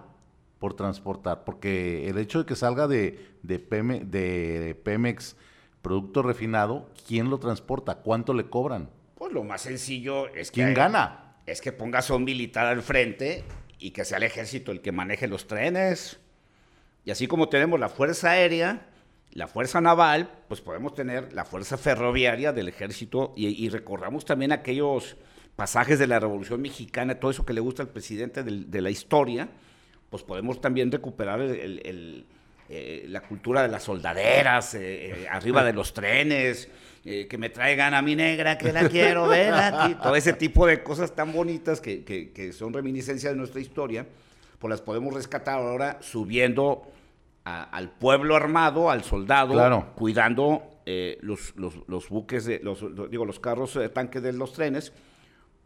por 0.58 0.74
transportar, 0.74 1.44
porque 1.44 2.08
el 2.08 2.18
hecho 2.18 2.40
de 2.40 2.46
que 2.46 2.56
salga 2.56 2.88
de, 2.88 3.36
de, 3.42 4.74
Pemex 4.82 5.36
producto 5.82 6.22
refinado, 6.22 6.88
¿quién 7.06 7.28
lo 7.28 7.38
transporta? 7.38 7.96
¿Cuánto 7.96 8.32
le 8.32 8.48
cobran? 8.48 8.88
Pues 9.14 9.32
lo 9.32 9.44
más 9.44 9.60
sencillo 9.60 10.28
es 10.28 10.50
que... 10.50 10.62
¿Quién 10.62 10.72
gana? 10.74 11.36
Es 11.44 11.60
que 11.60 11.72
pongas 11.72 12.10
a 12.10 12.14
un 12.14 12.24
militar 12.24 12.66
al 12.66 12.80
frente 12.80 13.44
y 13.78 13.90
que 13.90 14.06
sea 14.06 14.16
el 14.16 14.22
ejército 14.22 14.72
el 14.72 14.80
que 14.80 14.92
maneje 14.92 15.28
los 15.28 15.46
trenes. 15.46 16.18
Y 17.04 17.10
así 17.10 17.26
como 17.26 17.50
tenemos 17.50 17.78
la 17.78 17.90
Fuerza 17.90 18.30
Aérea, 18.30 18.86
la 19.32 19.46
Fuerza 19.46 19.82
Naval, 19.82 20.30
pues 20.48 20.62
podemos 20.62 20.94
tener 20.94 21.34
la 21.34 21.44
Fuerza 21.44 21.76
Ferroviaria 21.76 22.54
del 22.54 22.68
ejército 22.68 23.34
y, 23.36 23.48
y 23.48 23.68
recorramos 23.68 24.24
también 24.24 24.52
aquellos 24.52 25.18
pasajes 25.56 25.98
de 25.98 26.06
la 26.06 26.18
Revolución 26.20 26.60
Mexicana, 26.60 27.14
todo 27.16 27.30
eso 27.30 27.46
que 27.46 27.52
le 27.52 27.60
gusta 27.60 27.82
al 27.82 27.88
presidente 27.88 28.42
de 28.42 28.80
la 28.80 28.90
historia, 28.90 29.48
pues 30.10 30.22
podemos 30.22 30.60
también 30.60 30.92
recuperar 30.92 31.40
eh, 32.68 33.04
la 33.08 33.20
cultura 33.20 33.62
de 33.62 33.68
las 33.68 33.82
soldaderas, 33.82 34.74
eh, 34.74 35.24
eh, 35.24 35.28
arriba 35.28 35.62
de 35.64 35.72
los 35.72 35.92
trenes, 35.92 36.68
que 37.04 37.36
me 37.36 37.50
traigan 37.50 37.92
a 37.92 38.00
mi 38.00 38.16
negra, 38.16 38.56
que 38.56 38.72
la 38.72 38.88
quiero 38.88 39.28
ver 39.28 39.52
aquí, 39.52 39.94
todo 39.96 40.16
ese 40.16 40.32
tipo 40.32 40.66
de 40.66 40.82
cosas 40.82 41.14
tan 41.14 41.34
bonitas 41.34 41.82
que, 41.82 42.52
son 42.56 42.72
reminiscencias 42.72 43.34
de 43.34 43.36
nuestra 43.36 43.60
historia, 43.60 44.06
pues 44.58 44.70
las 44.70 44.80
podemos 44.80 45.12
rescatar 45.12 45.58
ahora 45.58 45.98
subiendo 46.00 46.90
al 47.44 47.90
pueblo 47.90 48.36
armado, 48.36 48.90
al 48.90 49.04
soldado, 49.04 49.92
cuidando 49.96 50.62
los, 51.20 51.54
los, 51.56 52.08
buques, 52.08 52.46
de, 52.46 52.60
los, 52.60 52.82
digo, 53.10 53.26
los 53.26 53.38
carros 53.38 53.78
tanques 53.92 54.22
de 54.22 54.32
los 54.32 54.54
trenes, 54.54 54.94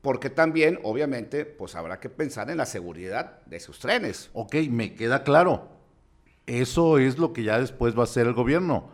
porque 0.03 0.31
también, 0.31 0.79
obviamente, 0.83 1.45
pues 1.45 1.75
habrá 1.75 2.01
que 2.01 2.09
pensar 2.09 2.51
en 2.51 2.59
la 2.59 2.67
seguridad 2.67 3.45
de 3.47 3.61
sus 3.61 3.79
trenes. 3.79 4.31
Ok, 4.33 4.55
me 4.71 4.95
queda 4.95 5.25
claro. 5.25 5.69
Eso 6.47 6.99
es 6.99 7.19
lo 7.19 7.33
que 7.33 7.43
ya 7.43 7.59
después 7.59 7.97
va 7.97 8.01
a 8.01 8.05
hacer 8.05 8.27
el 8.27 8.33
gobierno, 8.33 8.91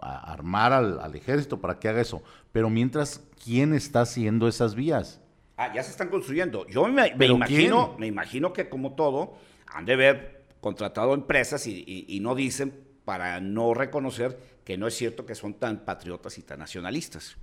armar 0.00 0.72
al, 0.72 1.14
ejército 1.14 1.60
para 1.60 1.78
que 1.78 1.88
haga 1.88 2.00
eso. 2.00 2.22
Pero 2.52 2.70
mientras, 2.70 3.20
¿quién 3.44 3.74
está 3.74 4.00
haciendo 4.00 4.48
esas 4.48 4.74
vías? 4.74 5.20
Ah, 5.56 5.72
ya 5.72 5.82
se 5.82 5.90
están 5.90 6.08
construyendo. 6.08 6.66
Yo 6.66 6.86
me, 6.88 7.08
imagino, 7.08 7.94
me 7.98 8.06
imagino 8.06 8.52
que 8.52 8.68
como 8.68 8.94
todo, 8.94 9.34
han 9.66 9.84
de 9.84 9.92
haber 9.92 10.46
contratado 10.60 11.14
empresas 11.14 11.66
y 11.66 12.18
no 12.20 12.34
dicen 12.34 12.86
para 13.04 13.40
no 13.40 13.72
reconocer 13.72 14.36
que 14.64 14.76
no 14.76 14.88
es 14.88 14.94
cierto 14.94 15.24
que 15.24 15.36
son 15.36 15.54
tan 15.54 15.84
patriotas 15.84 16.38
y 16.38 16.42
tan 16.42 16.58
nacionalistas. 16.58 17.36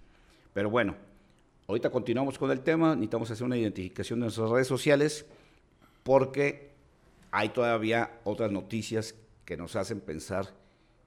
Pero 0.54 0.70
bueno, 0.70 0.96
Ahorita 1.68 1.90
continuamos 1.90 2.38
con 2.38 2.52
el 2.52 2.60
tema, 2.60 2.94
necesitamos 2.94 3.32
hacer 3.32 3.46
una 3.46 3.58
identificación 3.58 4.20
de 4.20 4.26
nuestras 4.26 4.50
redes 4.50 4.68
sociales 4.68 5.26
porque 6.04 6.72
hay 7.32 7.50
todavía 7.50 8.20
otras 8.26 8.52
noticias 8.52 9.16
que 9.46 9.56
nos 9.56 9.78
hacen 9.78 10.02
pensar 10.02 10.54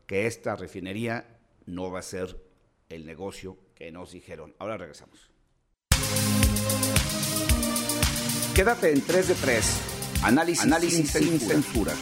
que 0.06 0.26
esta 0.26 0.56
refinería 0.56 1.26
no 1.66 1.90
va 1.90 1.98
a 1.98 2.02
ser 2.02 2.40
el 2.88 3.04
negocio 3.04 3.58
que 3.74 3.92
nos 3.92 4.12
dijeron. 4.12 4.54
Ahora 4.58 4.78
regresamos. 4.78 5.30
Quédate 8.54 8.92
en 8.92 9.02
3 9.02 9.28
de 9.28 9.34
3. 9.34 9.80
Análisis, 10.22 10.64
Análisis 10.64 11.10
sin, 11.10 11.38
censura. 11.38 11.92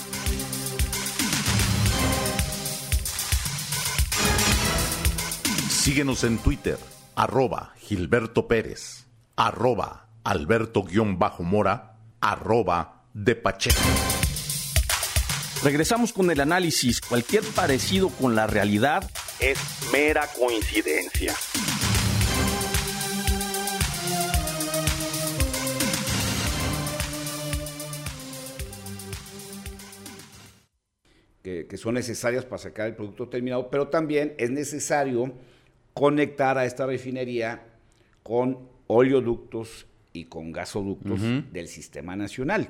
Síguenos 5.69 6.23
en 6.23 6.39
Twitter 6.39 6.79
arroba 7.17 7.75
Gilberto 7.79 8.49
Pérez, 8.49 9.07
arroba 9.37 10.09
Alberto-Mora, 10.25 11.97
arroba 12.21 13.05
de 13.13 13.37
Pacheco. 13.37 13.81
Regresamos 15.63 16.13
con 16.13 16.31
el 16.31 16.41
análisis. 16.41 17.01
Cualquier 17.01 17.43
parecido 17.55 18.11
con 18.11 18.35
la 18.35 18.47
realidad 18.47 19.11
es 19.41 19.59
mera 19.93 20.27
coincidencia. 20.39 21.35
Que, 31.43 31.67
que, 31.67 31.77
son 31.77 31.95
necesarias 31.95 32.47
para 32.47 32.57
sacar 32.57 32.87
el 32.87 32.97
producto 32.97 33.29
terminado, 33.29 33.69
pero 33.69 33.89
también 33.89 34.35
es 34.39 34.51
necesario 34.51 35.35
conectar 35.95 36.59
a 36.59 36.67
esta 36.67 36.87
refinería 36.87 37.63
con 38.23 38.69
oleoductos 38.89 39.87
y 40.13 40.25
con 40.25 40.53
gasoductos 40.53 41.21
del 41.53 41.69
sistema 41.69 42.17
nacional. 42.17 42.69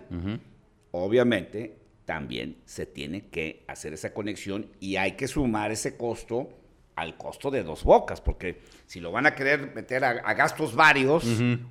Obviamente, 0.92 1.76
también 2.04 2.56
se 2.66 2.86
tiene 2.86 3.26
que 3.28 3.64
hacer 3.66 3.94
esa 3.94 4.12
conexión 4.12 4.66
y 4.78 4.96
hay 4.96 5.12
que 5.12 5.26
sumar 5.26 5.72
ese 5.72 5.96
costo 5.96 6.50
al 6.96 7.16
costo 7.16 7.50
de 7.50 7.64
dos 7.64 7.82
bocas, 7.82 8.20
porque 8.20 8.60
si 8.86 9.00
lo 9.00 9.10
van 9.10 9.26
a 9.26 9.34
querer 9.34 9.74
meter 9.74 10.04
a, 10.04 10.34
gastos 10.34 10.76
varios 10.76 11.24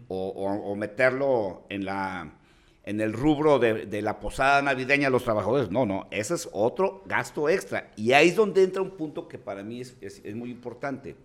o, 0.10 0.76
meterlo 0.76 1.66
en 1.70 1.86
la 1.86 2.40
en 2.86 3.00
el 3.00 3.14
rubro 3.14 3.60
de, 3.60 4.02
la 4.02 4.20
posada 4.20 4.62
navideña 4.62 5.06
de 5.06 5.12
los 5.12 5.24
trabajadores, 5.24 5.72
no, 5.72 5.86
no, 5.86 6.08
ese 6.12 6.34
es 6.34 6.50
otro 6.52 7.02
gasto 7.06 7.48
extra. 7.48 7.92
Y 7.96 8.12
ahí 8.12 8.28
es 8.28 8.36
donde 8.36 8.62
entra 8.62 8.82
un 8.82 8.98
punto 8.98 9.30
que 9.30 9.38
para 9.38 9.64
mí 9.64 9.80
es 9.80 10.36
muy 10.36 10.52
importante 10.52 11.16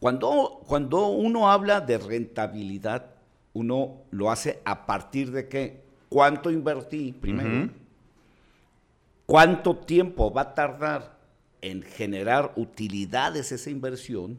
cuando, 0.00 0.62
cuando 0.66 1.08
uno 1.08 1.50
habla 1.50 1.80
de 1.80 1.98
rentabilidad, 1.98 3.14
uno 3.52 4.02
lo 4.10 4.30
hace 4.30 4.60
a 4.64 4.86
partir 4.86 5.30
de 5.30 5.48
qué? 5.48 5.84
¿Cuánto 6.08 6.50
invertí 6.50 7.12
primero? 7.12 7.70
¿Cuánto 9.26 9.76
tiempo 9.76 10.32
va 10.32 10.42
a 10.42 10.54
tardar 10.54 11.14
en 11.64 11.82
generar 11.82 12.52
utilidades 12.56 13.50
esa 13.50 13.70
inversión, 13.70 14.38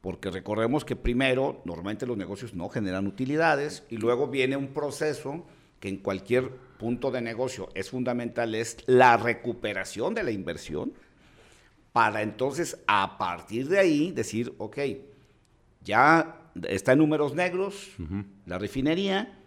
porque 0.00 0.30
recordemos 0.30 0.82
que 0.82 0.96
primero, 0.96 1.60
normalmente 1.66 2.06
los 2.06 2.16
negocios 2.16 2.54
no 2.54 2.70
generan 2.70 3.06
utilidades 3.06 3.84
y 3.90 3.98
luego 3.98 4.28
viene 4.28 4.56
un 4.56 4.68
proceso 4.68 5.44
que 5.78 5.90
en 5.90 5.98
cualquier 5.98 6.50
punto 6.78 7.10
de 7.10 7.20
negocio 7.20 7.68
es 7.74 7.90
fundamental, 7.90 8.54
es 8.54 8.78
la 8.86 9.18
recuperación 9.18 10.14
de 10.14 10.22
la 10.22 10.30
inversión, 10.30 10.94
para 11.92 12.22
entonces 12.22 12.78
a 12.86 13.18
partir 13.18 13.68
de 13.68 13.78
ahí 13.78 14.12
decir, 14.12 14.54
ok, 14.58 14.78
ya 15.82 16.50
está 16.68 16.92
en 16.92 16.98
números 16.98 17.34
negros 17.34 17.90
la 18.46 18.58
refinería, 18.58 19.38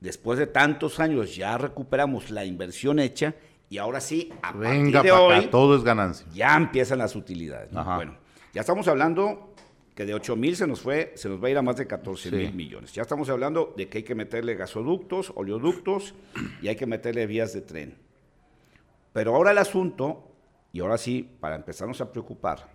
después 0.00 0.38
de 0.38 0.46
tantos 0.46 1.00
años 1.00 1.34
ya 1.36 1.58
recuperamos 1.58 2.30
la 2.30 2.44
inversión 2.44 2.98
hecha 2.98 3.34
y 3.68 3.78
ahora 3.78 4.00
sí, 4.00 4.30
a 4.42 4.52
Venga 4.52 5.00
partir 5.02 5.12
de 5.12 5.18
hoy, 5.18 5.46
todo 5.46 5.76
es 5.76 5.82
ganancia. 5.82 6.26
ya 6.32 6.56
empiezan 6.56 6.98
las 6.98 7.16
utilidades. 7.16 7.72
¿no? 7.72 7.84
Bueno, 7.96 8.16
ya 8.54 8.60
estamos 8.60 8.86
hablando 8.88 9.52
que 9.94 10.04
de 10.04 10.14
8 10.14 10.36
mil 10.36 10.54
se 10.56 10.66
nos 10.66 10.82
fue, 10.82 11.12
se 11.16 11.28
nos 11.28 11.42
va 11.42 11.48
a 11.48 11.50
ir 11.50 11.58
a 11.58 11.62
más 11.62 11.76
de 11.76 11.86
14 11.86 12.30
mil 12.30 12.52
millones. 12.52 12.92
Ya 12.92 13.02
estamos 13.02 13.28
hablando 13.30 13.72
de 13.76 13.88
que 13.88 13.98
hay 13.98 14.04
que 14.04 14.14
meterle 14.14 14.54
gasoductos, 14.54 15.32
oleoductos 15.34 16.14
y 16.62 16.68
hay 16.68 16.76
que 16.76 16.86
meterle 16.86 17.26
vías 17.26 17.52
de 17.54 17.62
tren. 17.62 17.94
Pero 19.12 19.34
ahora 19.34 19.52
el 19.52 19.58
asunto, 19.58 20.35
y 20.76 20.80
ahora 20.80 20.98
sí, 20.98 21.26
para 21.40 21.56
empezarnos 21.56 22.00
a 22.02 22.12
preocupar, 22.12 22.68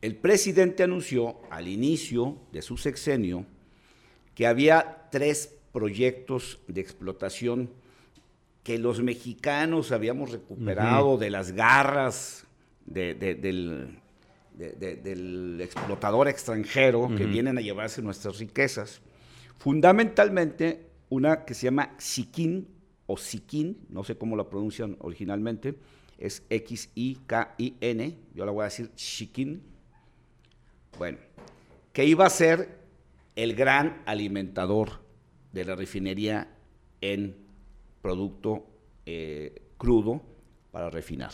el 0.00 0.14
presidente 0.16 0.82
anunció 0.84 1.40
al 1.50 1.66
inicio 1.66 2.38
de 2.52 2.62
su 2.62 2.76
sexenio 2.76 3.46
que 4.34 4.46
había 4.46 5.08
tres 5.10 5.54
proyectos 5.72 6.60
de 6.68 6.80
explotación 6.80 7.70
que 8.62 8.78
los 8.78 9.02
mexicanos 9.02 9.90
habíamos 9.92 10.30
recuperado 10.30 11.18
de 11.18 11.30
las 11.30 11.50
garras 11.52 12.46
de- 12.86 13.14
de- 13.14 13.34
del, 13.34 13.98
de- 14.56 14.72
de- 14.72 14.96
del 14.96 15.60
explotador 15.60 16.28
extranjero 16.28 17.08
que 17.16 17.26
vienen 17.26 17.58
a 17.58 17.60
llevarse 17.60 18.00
nuestras 18.02 18.38
riquezas. 18.38 19.00
Fundamentalmente 19.58 20.86
una 21.08 21.44
que 21.44 21.54
se 21.54 21.64
llama 21.64 21.94
Siquín 21.98 22.68
o 23.06 23.16
Siquín, 23.16 23.78
no 23.88 24.04
sé 24.04 24.16
cómo 24.16 24.36
la 24.36 24.48
pronuncian 24.48 24.96
originalmente, 25.00 25.74
es 26.24 26.42
X-I-K-I-N, 26.48 28.18
yo 28.34 28.46
la 28.46 28.52
voy 28.52 28.62
a 28.62 28.64
decir 28.64 28.90
Siquín. 28.94 29.62
Bueno, 30.96 31.18
que 31.92 32.06
iba 32.06 32.24
a 32.24 32.30
ser 32.30 32.78
el 33.36 33.54
gran 33.54 34.02
alimentador 34.06 35.02
de 35.52 35.64
la 35.64 35.76
refinería 35.76 36.48
en 37.00 37.36
producto 38.00 38.66
eh, 39.04 39.62
crudo 39.76 40.22
para 40.72 40.88
refinar. 40.88 41.32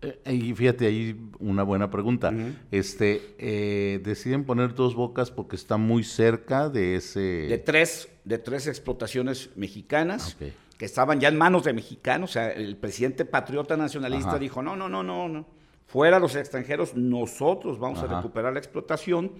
Eh, 0.00 0.34
y 0.34 0.52
fíjate, 0.54 0.86
ahí 0.86 1.16
una 1.38 1.62
buena 1.62 1.88
pregunta. 1.90 2.34
Este, 2.72 3.36
eh, 3.38 4.00
deciden 4.02 4.44
poner 4.44 4.74
dos 4.74 4.96
bocas 4.96 5.30
porque 5.30 5.54
está 5.54 5.76
muy 5.76 6.02
cerca 6.02 6.68
de 6.68 6.96
ese. 6.96 7.20
De 7.20 7.58
tres, 7.58 8.08
de 8.24 8.38
tres 8.38 8.66
explotaciones 8.66 9.50
mexicanas 9.54 10.36
Ok. 10.40 10.52
Que 10.82 10.86
estaban 10.86 11.20
ya 11.20 11.28
en 11.28 11.38
manos 11.38 11.62
de 11.62 11.72
mexicanos. 11.72 12.30
O 12.30 12.32
sea, 12.32 12.50
el 12.50 12.76
presidente 12.76 13.24
patriota 13.24 13.76
nacionalista 13.76 14.30
Ajá. 14.30 14.38
dijo, 14.40 14.62
no, 14.62 14.74
no, 14.74 14.88
no, 14.88 15.04
no, 15.04 15.28
no. 15.28 15.46
Fuera 15.86 16.18
los 16.18 16.34
extranjeros, 16.34 16.96
nosotros 16.96 17.78
vamos 17.78 18.00
Ajá. 18.00 18.18
a 18.18 18.20
recuperar 18.20 18.52
la 18.52 18.58
explotación. 18.58 19.30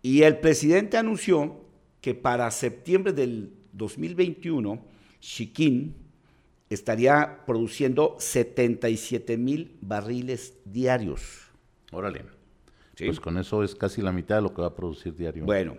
Y 0.00 0.22
el 0.22 0.38
presidente 0.38 0.96
anunció 0.96 1.60
que 2.00 2.14
para 2.14 2.48
septiembre 2.52 3.12
del 3.12 3.52
2021, 3.72 4.84
Chiquín 5.18 5.96
estaría 6.70 7.40
produciendo 7.44 8.14
77 8.20 9.36
mil 9.38 9.76
barriles 9.80 10.54
diarios. 10.66 11.50
Órale. 11.90 12.26
¿sí? 12.94 13.06
Pues 13.06 13.18
con 13.18 13.38
eso 13.38 13.64
es 13.64 13.74
casi 13.74 14.02
la 14.02 14.12
mitad 14.12 14.36
de 14.36 14.42
lo 14.42 14.54
que 14.54 14.62
va 14.62 14.68
a 14.68 14.76
producir 14.76 15.16
diario. 15.16 15.46
Bueno, 15.46 15.78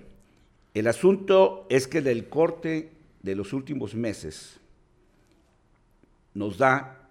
el 0.74 0.86
asunto 0.86 1.66
es 1.70 1.88
que 1.88 2.02
del 2.02 2.28
corte 2.28 2.92
de 3.24 3.36
los 3.36 3.54
últimos 3.54 3.96
meses 3.96 4.60
nos 6.38 6.60
da 6.60 7.10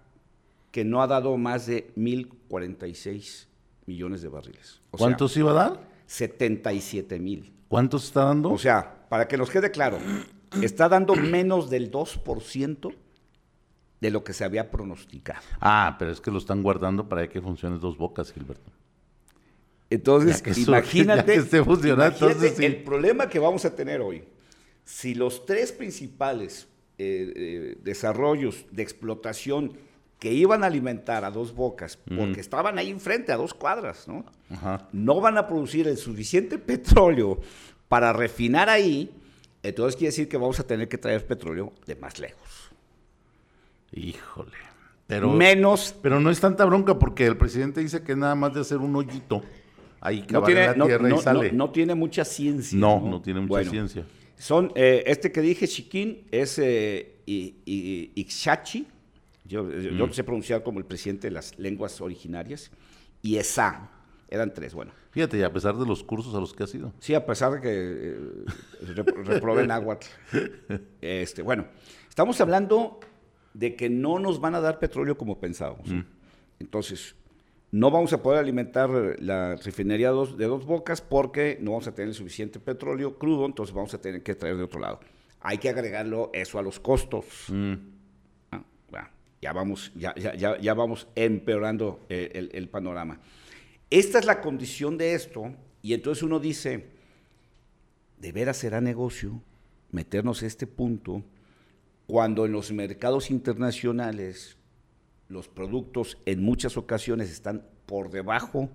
que 0.71 0.85
no 0.85 1.01
ha 1.01 1.07
dado 1.07 1.35
más 1.37 1.65
de 1.67 1.93
1.046 1.95 3.47
millones 3.85 4.21
de 4.21 4.29
barriles. 4.29 4.81
O 4.91 4.97
¿Cuántos 4.97 5.35
iba 5.35 5.51
a 5.51 5.53
dar? 5.53 5.73
Sea, 6.05 6.27
77 6.29 7.19
mil. 7.19 7.53
¿Cuántos 7.67 8.05
está 8.05 8.23
dando? 8.23 8.51
O 8.51 8.57
sea, 8.57 9.05
para 9.09 9.27
que 9.27 9.37
nos 9.37 9.49
quede 9.49 9.69
claro, 9.69 9.99
está 10.61 10.87
dando 10.87 11.13
menos 11.15 11.69
del 11.69 11.91
2% 11.91 12.95
de 13.99 14.11
lo 14.11 14.23
que 14.23 14.31
se 14.31 14.45
había 14.45 14.71
pronosticado. 14.71 15.41
ah, 15.59 15.97
pero 15.99 16.11
es 16.11 16.21
que 16.21 16.31
lo 16.31 16.37
están 16.37 16.63
guardando 16.63 17.09
para 17.09 17.27
que 17.27 17.41
funcione 17.41 17.77
dos 17.79 17.97
bocas, 17.97 18.31
Gilberto. 18.31 18.71
Entonces, 19.89 20.41
que 20.41 20.51
imagínate, 20.51 21.33
que 21.33 21.39
esté 21.39 21.57
imagínate 21.57 22.25
entonces 22.25 22.53
sí. 22.55 22.65
el 22.65 22.83
problema 22.83 23.27
que 23.27 23.39
vamos 23.39 23.65
a 23.65 23.75
tener 23.75 23.99
hoy. 23.99 24.23
Si 24.85 25.15
los 25.15 25.45
tres 25.45 25.73
principales 25.73 26.67
eh, 26.99 27.33
eh, 27.35 27.77
desarrollos 27.83 28.65
de 28.71 28.83
explotación 28.83 29.73
que 30.19 30.33
iban 30.33 30.63
a 30.63 30.67
alimentar 30.67 31.23
a 31.25 31.29
dos 31.31 31.53
bocas, 31.53 31.97
porque 31.97 32.39
estaban 32.39 32.79
ahí 32.79 32.89
enfrente, 32.89 33.31
a 33.31 33.37
dos 33.37 33.53
cuadras, 33.53 34.07
¿no? 34.07 34.25
Ajá. 34.49 34.87
no 34.91 35.21
van 35.21 35.37
a 35.37 35.47
producir 35.47 35.87
el 35.87 35.97
suficiente 35.97 36.57
petróleo 36.57 37.39
para 37.87 38.13
refinar 38.13 38.67
ahí, 38.69 39.11
entonces 39.61 39.95
quiere 39.95 40.07
decir 40.09 40.27
que 40.27 40.37
vamos 40.37 40.59
a 40.59 40.65
tener 40.65 40.87
que 40.87 40.97
traer 40.97 41.25
petróleo 41.27 41.71
de 41.85 41.95
más 41.97 42.17
lejos. 42.19 42.71
Híjole. 43.91 44.51
Pero, 45.07 45.31
Menos 45.31 45.95
pero 46.01 46.19
no 46.19 46.29
es 46.29 46.39
tanta 46.39 46.65
bronca 46.65 46.99
porque 46.99 47.25
el 47.25 47.37
presidente 47.37 47.79
dice 47.79 48.03
que 48.03 48.15
nada 48.15 48.35
más 48.35 48.53
de 48.53 48.61
hacer 48.61 48.77
un 48.79 48.93
hoyito, 48.95 49.41
ahí 50.01 50.21
no 50.29 50.41
cavar 50.41 50.49
en 50.49 50.55
tiene, 50.55 50.67
la 50.67 50.75
no- 50.75 50.85
tierra 50.85 51.09
no- 51.09 51.15
y 51.15 51.19
sale. 51.19 51.51
no- 51.51 51.57
no 51.67 51.71
tiene 51.71 51.95
mucha 51.95 52.25
ciencia. 52.25 52.77
No, 52.77 52.99
no 52.99 53.21
tiene 53.21 53.39
mucha 53.39 53.49
Bueno, 53.49 53.71
ciencia. 53.71 54.05
Son, 54.37 54.71
eh, 54.75 55.03
este 55.07 55.31
que 55.31 55.41
dije, 55.41 55.67
Chiquín, 55.67 56.27
es 56.31 56.59
eh, 56.59 57.15
I- 57.25 57.55
I- 57.65 58.11
Ixachi, 58.15 58.85
yo, 59.45 59.69
yo 59.71 59.91
Mm. 59.91 59.97
lo 59.97 60.13
sé 60.13 60.23
pronunciar 60.23 60.63
como 60.63 60.79
el 60.79 60.85
presidente 60.85 61.27
de 61.27 61.31
las 61.31 61.57
lenguas 61.57 61.99
originarias, 62.01 62.69
y 63.21 63.37
Esa, 63.37 63.89
eran 64.29 64.53
tres, 64.53 64.73
bueno. 64.73 64.91
Fíjate, 65.11 65.37
y 65.39 65.41
a 65.43 65.51
pesar 65.51 65.75
de 65.75 65.85
los 65.85 66.03
cursos 66.03 66.35
a 66.35 66.39
los 66.39 66.53
que 66.53 66.63
ha 66.63 66.67
sido. 66.67 66.93
Sí, 66.99 67.13
a 67.15 67.25
pesar 67.25 67.53
de 67.53 67.61
que 67.61 67.69
eh, 67.71 68.19
rep- 68.93 69.15
reprobé 69.25 69.65
náhuatl. 69.65 70.05
Este, 71.01 71.41
bueno, 71.41 71.65
estamos 72.07 72.39
hablando 72.39 72.99
de 73.53 73.75
que 73.75 73.89
no 73.89 74.19
nos 74.19 74.39
van 74.39 74.53
a 74.53 74.59
dar 74.61 74.77
petróleo 74.79 75.17
como 75.17 75.39
pensábamos. 75.39 75.89
Entonces, 76.59 77.15
no 77.71 77.91
vamos 77.91 78.13
a 78.13 78.23
poder 78.23 78.39
alimentar 78.39 78.89
la 79.19 79.55
refinería 79.55 80.11
de 80.11 80.45
dos 80.45 80.65
bocas 80.65 81.01
porque 81.01 81.57
no 81.61 81.71
vamos 81.71 81.87
a 81.87 81.93
tener 81.93 82.13
suficiente 82.13 82.59
petróleo 82.59 83.17
crudo, 83.17 83.45
entonces 83.45 83.75
vamos 83.75 83.93
a 83.93 84.01
tener 84.01 84.23
que 84.23 84.35
traer 84.35 84.57
de 84.57 84.63
otro 84.63 84.79
lado. 84.79 84.99
Hay 85.41 85.57
que 85.57 85.69
agregarlo 85.69 86.31
eso 86.33 86.59
a 86.59 86.61
los 86.61 86.79
costos. 86.79 87.25
Ah, 88.51 88.63
bueno, 88.89 89.09
ya 89.41 89.53
vamos, 89.53 89.91
ya, 89.95 90.15
ya, 90.15 90.33
ya, 90.35 90.57
ya 90.59 90.73
vamos 90.73 91.07
empeorando 91.15 91.99
eh, 92.09 92.31
el, 92.33 92.49
el 92.53 92.69
panorama. 92.69 93.19
Esta 93.89 94.19
es 94.19 94.25
la 94.25 94.41
condición 94.41 94.97
de 94.97 95.13
esto, 95.13 95.53
y 95.81 95.93
entonces 95.93 96.23
uno 96.23 96.39
dice, 96.39 96.87
¿de 98.19 98.31
veras 98.31 98.57
será 98.57 98.81
negocio 98.81 99.41
meternos 99.91 100.43
a 100.43 100.47
este 100.47 100.67
punto 100.67 101.23
cuando 102.07 102.45
en 102.45 102.53
los 102.53 102.71
mercados 102.71 103.29
internacionales 103.29 104.57
los 105.29 105.47
productos 105.47 106.17
en 106.25 106.41
muchas 106.41 106.77
ocasiones 106.77 107.29
están 107.29 107.65
por 107.85 108.09
debajo 108.09 108.69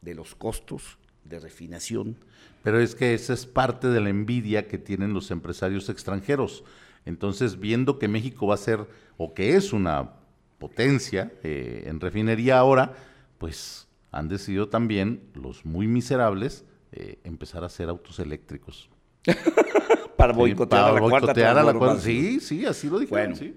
de 0.00 0.14
los 0.14 0.34
costos 0.34 0.98
de 1.24 1.38
refinación? 1.38 2.16
Pero 2.62 2.80
es 2.80 2.94
que 2.94 3.14
esa 3.14 3.32
es 3.32 3.46
parte 3.46 3.88
de 3.88 4.00
la 4.00 4.10
envidia 4.10 4.66
que 4.68 4.78
tienen 4.78 5.12
los 5.14 5.30
empresarios 5.30 5.88
extranjeros. 5.88 6.64
Entonces, 7.04 7.58
viendo 7.58 7.98
que 7.98 8.08
México 8.08 8.46
va 8.46 8.54
a 8.54 8.58
ser, 8.58 8.86
o 9.16 9.34
que 9.34 9.56
es 9.56 9.72
una 9.72 10.12
potencia 10.58 11.32
eh, 11.42 11.84
en 11.86 12.00
refinería 12.00 12.58
ahora, 12.58 12.94
pues 13.38 13.88
han 14.10 14.28
decidido 14.28 14.68
también 14.68 15.22
los 15.34 15.64
muy 15.64 15.86
miserables 15.86 16.64
eh, 16.92 17.18
empezar 17.24 17.62
a 17.62 17.66
hacer 17.66 17.88
autos 17.88 18.18
eléctricos. 18.18 18.90
Para 20.16 20.32
Sí, 20.32 20.38
boicotear 20.40 20.82
para 20.82 20.90
a 20.90 20.94
la 20.94 21.00
cuarta 21.00 21.26
boicotear 21.26 21.58
a 21.58 21.62
la 21.62 21.74
cuarta-. 21.74 22.00
Sí, 22.00 22.40
sí, 22.40 22.66
así 22.66 22.88
lo 22.88 22.98
dijeron. 22.98 23.34
Bueno, 23.34 23.36
sí. 23.36 23.54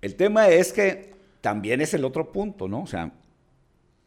el 0.00 0.14
tema 0.14 0.48
es 0.48 0.72
que 0.72 1.11
también 1.42 1.82
es 1.82 1.92
el 1.92 2.04
otro 2.06 2.32
punto, 2.32 2.68
¿no? 2.68 2.82
O 2.82 2.86
sea, 2.86 3.12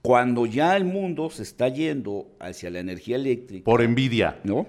cuando 0.01 0.45
ya 0.47 0.75
el 0.75 0.85
mundo 0.85 1.29
se 1.29 1.43
está 1.43 1.67
yendo 1.69 2.27
hacia 2.39 2.69
la 2.71 2.79
energía 2.79 3.15
eléctrica, 3.17 3.63
Por 3.65 3.81
envidia. 3.83 4.39
¿no? 4.43 4.67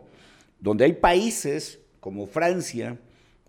Donde 0.61 0.85
hay 0.85 0.92
países 0.94 1.81
como 2.00 2.26
Francia 2.26 2.98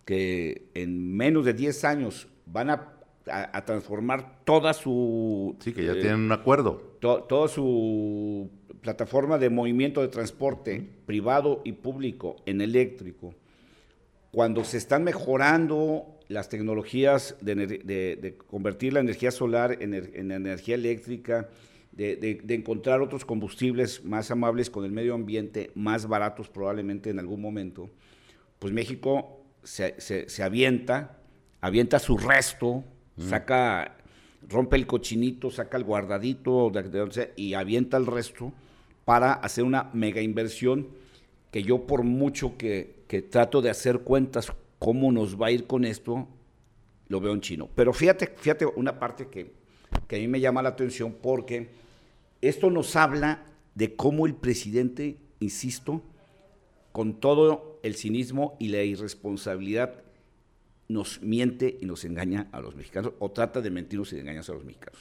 que 0.05 0.69
en 0.73 1.15
menos 1.15 1.43
de 1.45 1.53
10 1.53 1.83
años 1.83 2.27
van 2.45 2.69
a, 2.69 2.93
a- 3.29 3.57
a 3.57 3.65
transformar 3.65 4.43
toda 4.45 4.73
su 4.73 5.55
Sí, 5.59 5.73
que 5.73 5.85
ya 5.85 5.91
eh, 5.93 6.01
tienen 6.01 6.21
un 6.21 6.31
acuerdo. 6.31 6.95
to- 7.01 7.23
toda 7.23 7.47
su 7.47 8.49
plataforma 8.81 9.37
de 9.37 9.49
movimiento 9.49 10.01
de 10.01 10.07
transporte 10.09 10.87
privado 11.05 11.61
y 11.65 11.73
público 11.73 12.37
en 12.45 12.61
eléctrico, 12.61 13.33
cuando 14.31 14.63
se 14.63 14.77
están 14.77 15.03
mejorando 15.03 16.16
las 16.29 16.49
tecnologías 16.49 17.35
de, 17.41 17.55
ener- 17.55 17.83
de- 17.83 18.15
de 18.21 18.35
convertir 18.35 18.93
la 18.93 18.99
energía 18.99 19.31
solar 19.31 19.77
en, 19.81 19.93
er- 19.93 20.11
en 20.13 20.31
energía 20.31 20.75
eléctrica, 20.75 21.49
de, 21.91 22.15
encontrar 22.55 23.01
otros 23.01 23.25
combustibles 23.25 24.03
más 24.05 24.29
amables 24.29 24.69
con 24.69 24.85
el 24.85 24.91
medio 24.91 25.15
ambiente, 25.15 25.71
más 25.73 26.07
baratos 26.07 26.47
probablemente 26.49 27.09
en 27.09 27.17
algún 27.19 27.41
momento, 27.41 27.89
pues 28.59 28.71
México 28.73 29.41
se, 29.63 29.99
se, 29.99 30.43
avienta, 30.43 31.17
avienta 31.61 31.97
su 31.99 32.17
resto, 32.17 32.83
saca, 33.17 33.97
rompe 34.47 34.75
el 34.75 34.85
cochinito, 34.85 35.49
saca 35.49 35.77
el 35.77 35.83
guardadito 35.83 36.69
de, 36.69 37.31
y 37.35 37.53
avienta 37.55 37.97
el 37.97 38.05
resto 38.05 38.53
para 39.05 39.33
hacer 39.33 39.63
una 39.63 39.89
mega 39.93 40.21
inversión 40.21 40.89
que 41.51 41.63
yo 41.63 41.87
por 41.87 42.03
mucho 42.03 42.57
que, 42.57 42.97
que 43.07 43.21
trato 43.23 43.61
de 43.61 43.69
hacer 43.71 43.99
cuentas 43.99 44.51
cómo 44.79 45.11
nos 45.11 45.39
va 45.39 45.47
a 45.47 45.51
ir 45.51 45.67
con 45.67 45.85
esto, 45.85 46.27
lo 47.07 47.19
veo 47.19 47.33
en 47.33 47.41
chino. 47.41 47.69
Pero 47.75 47.93
fíjate, 47.93 48.33
fíjate 48.37 48.65
una 48.65 48.99
parte 48.99 49.27
que, 49.27 49.53
que 50.07 50.17
a 50.17 50.19
mí 50.19 50.27
me 50.27 50.39
llama 50.39 50.61
la 50.61 50.69
atención 50.69 51.15
porque 51.21 51.69
esto 52.41 52.69
nos 52.69 52.95
habla 52.95 53.43
de 53.75 53.95
cómo 53.95 54.25
el 54.25 54.35
presidente, 54.35 55.17
insisto, 55.39 56.01
con 56.91 57.19
todo 57.19 57.79
el 57.83 57.95
cinismo 57.95 58.55
y 58.59 58.69
la 58.69 58.83
irresponsabilidad, 58.83 60.03
nos 60.87 61.21
miente 61.21 61.77
y 61.81 61.85
nos 61.85 62.05
engaña 62.05 62.47
a 62.51 62.61
los 62.61 62.75
mexicanos, 62.75 63.13
o 63.19 63.29
trata 63.29 63.61
de 63.61 63.69
mentirnos 63.69 64.11
y 64.13 64.15
de 64.15 64.21
engañarse 64.21 64.51
a 64.51 64.55
los 64.55 64.63
mexicanos. 64.65 64.99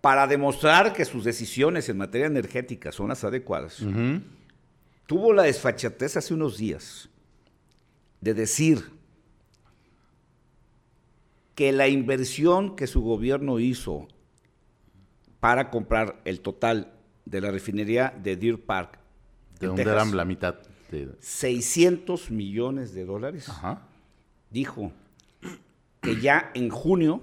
para 0.00 0.26
demostrar 0.28 0.92
que 0.92 1.04
sus 1.04 1.24
decisiones 1.24 1.88
en 1.88 1.98
materia 1.98 2.28
energética 2.28 2.92
son 2.92 3.08
las 3.08 3.24
adecuadas, 3.24 3.82
tuvo 5.06 5.32
la 5.32 5.42
desfachatez 5.42 6.16
hace 6.16 6.34
unos 6.34 6.56
días 6.56 7.08
de 8.20 8.34
decir 8.34 8.90
que 11.54 11.72
la 11.72 11.88
inversión 11.88 12.76
que 12.76 12.86
su 12.86 13.02
gobierno 13.02 13.58
hizo 13.58 14.06
para 15.40 15.70
comprar 15.70 16.20
el 16.24 16.40
total 16.40 16.92
de 17.24 17.40
la 17.40 17.50
refinería 17.50 18.14
de 18.22 18.36
Deer 18.36 18.60
Park. 18.60 18.98
¿De 19.60 19.66
dónde 19.66 19.82
eran 19.82 20.16
la 20.16 20.24
mitad? 20.24 20.56
De... 20.90 21.08
600 21.20 22.30
millones 22.30 22.94
de 22.94 23.04
dólares. 23.04 23.50
Dijo 24.50 24.92
que 26.00 26.20
ya 26.20 26.50
en 26.54 26.70
junio 26.70 27.20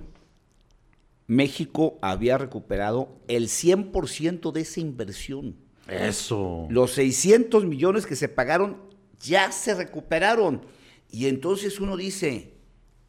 México 1.27 1.97
había 2.01 2.37
recuperado 2.37 3.17
el 3.27 3.47
100% 3.47 4.51
de 4.51 4.61
esa 4.61 4.79
inversión. 4.79 5.55
Eso. 5.87 6.67
Los 6.69 6.91
600 6.91 7.65
millones 7.65 8.05
que 8.05 8.15
se 8.15 8.29
pagaron 8.29 8.77
ya 9.19 9.51
se 9.51 9.73
recuperaron. 9.73 10.61
Y 11.09 11.27
entonces 11.27 11.79
uno 11.79 11.95
dice, 11.97 12.53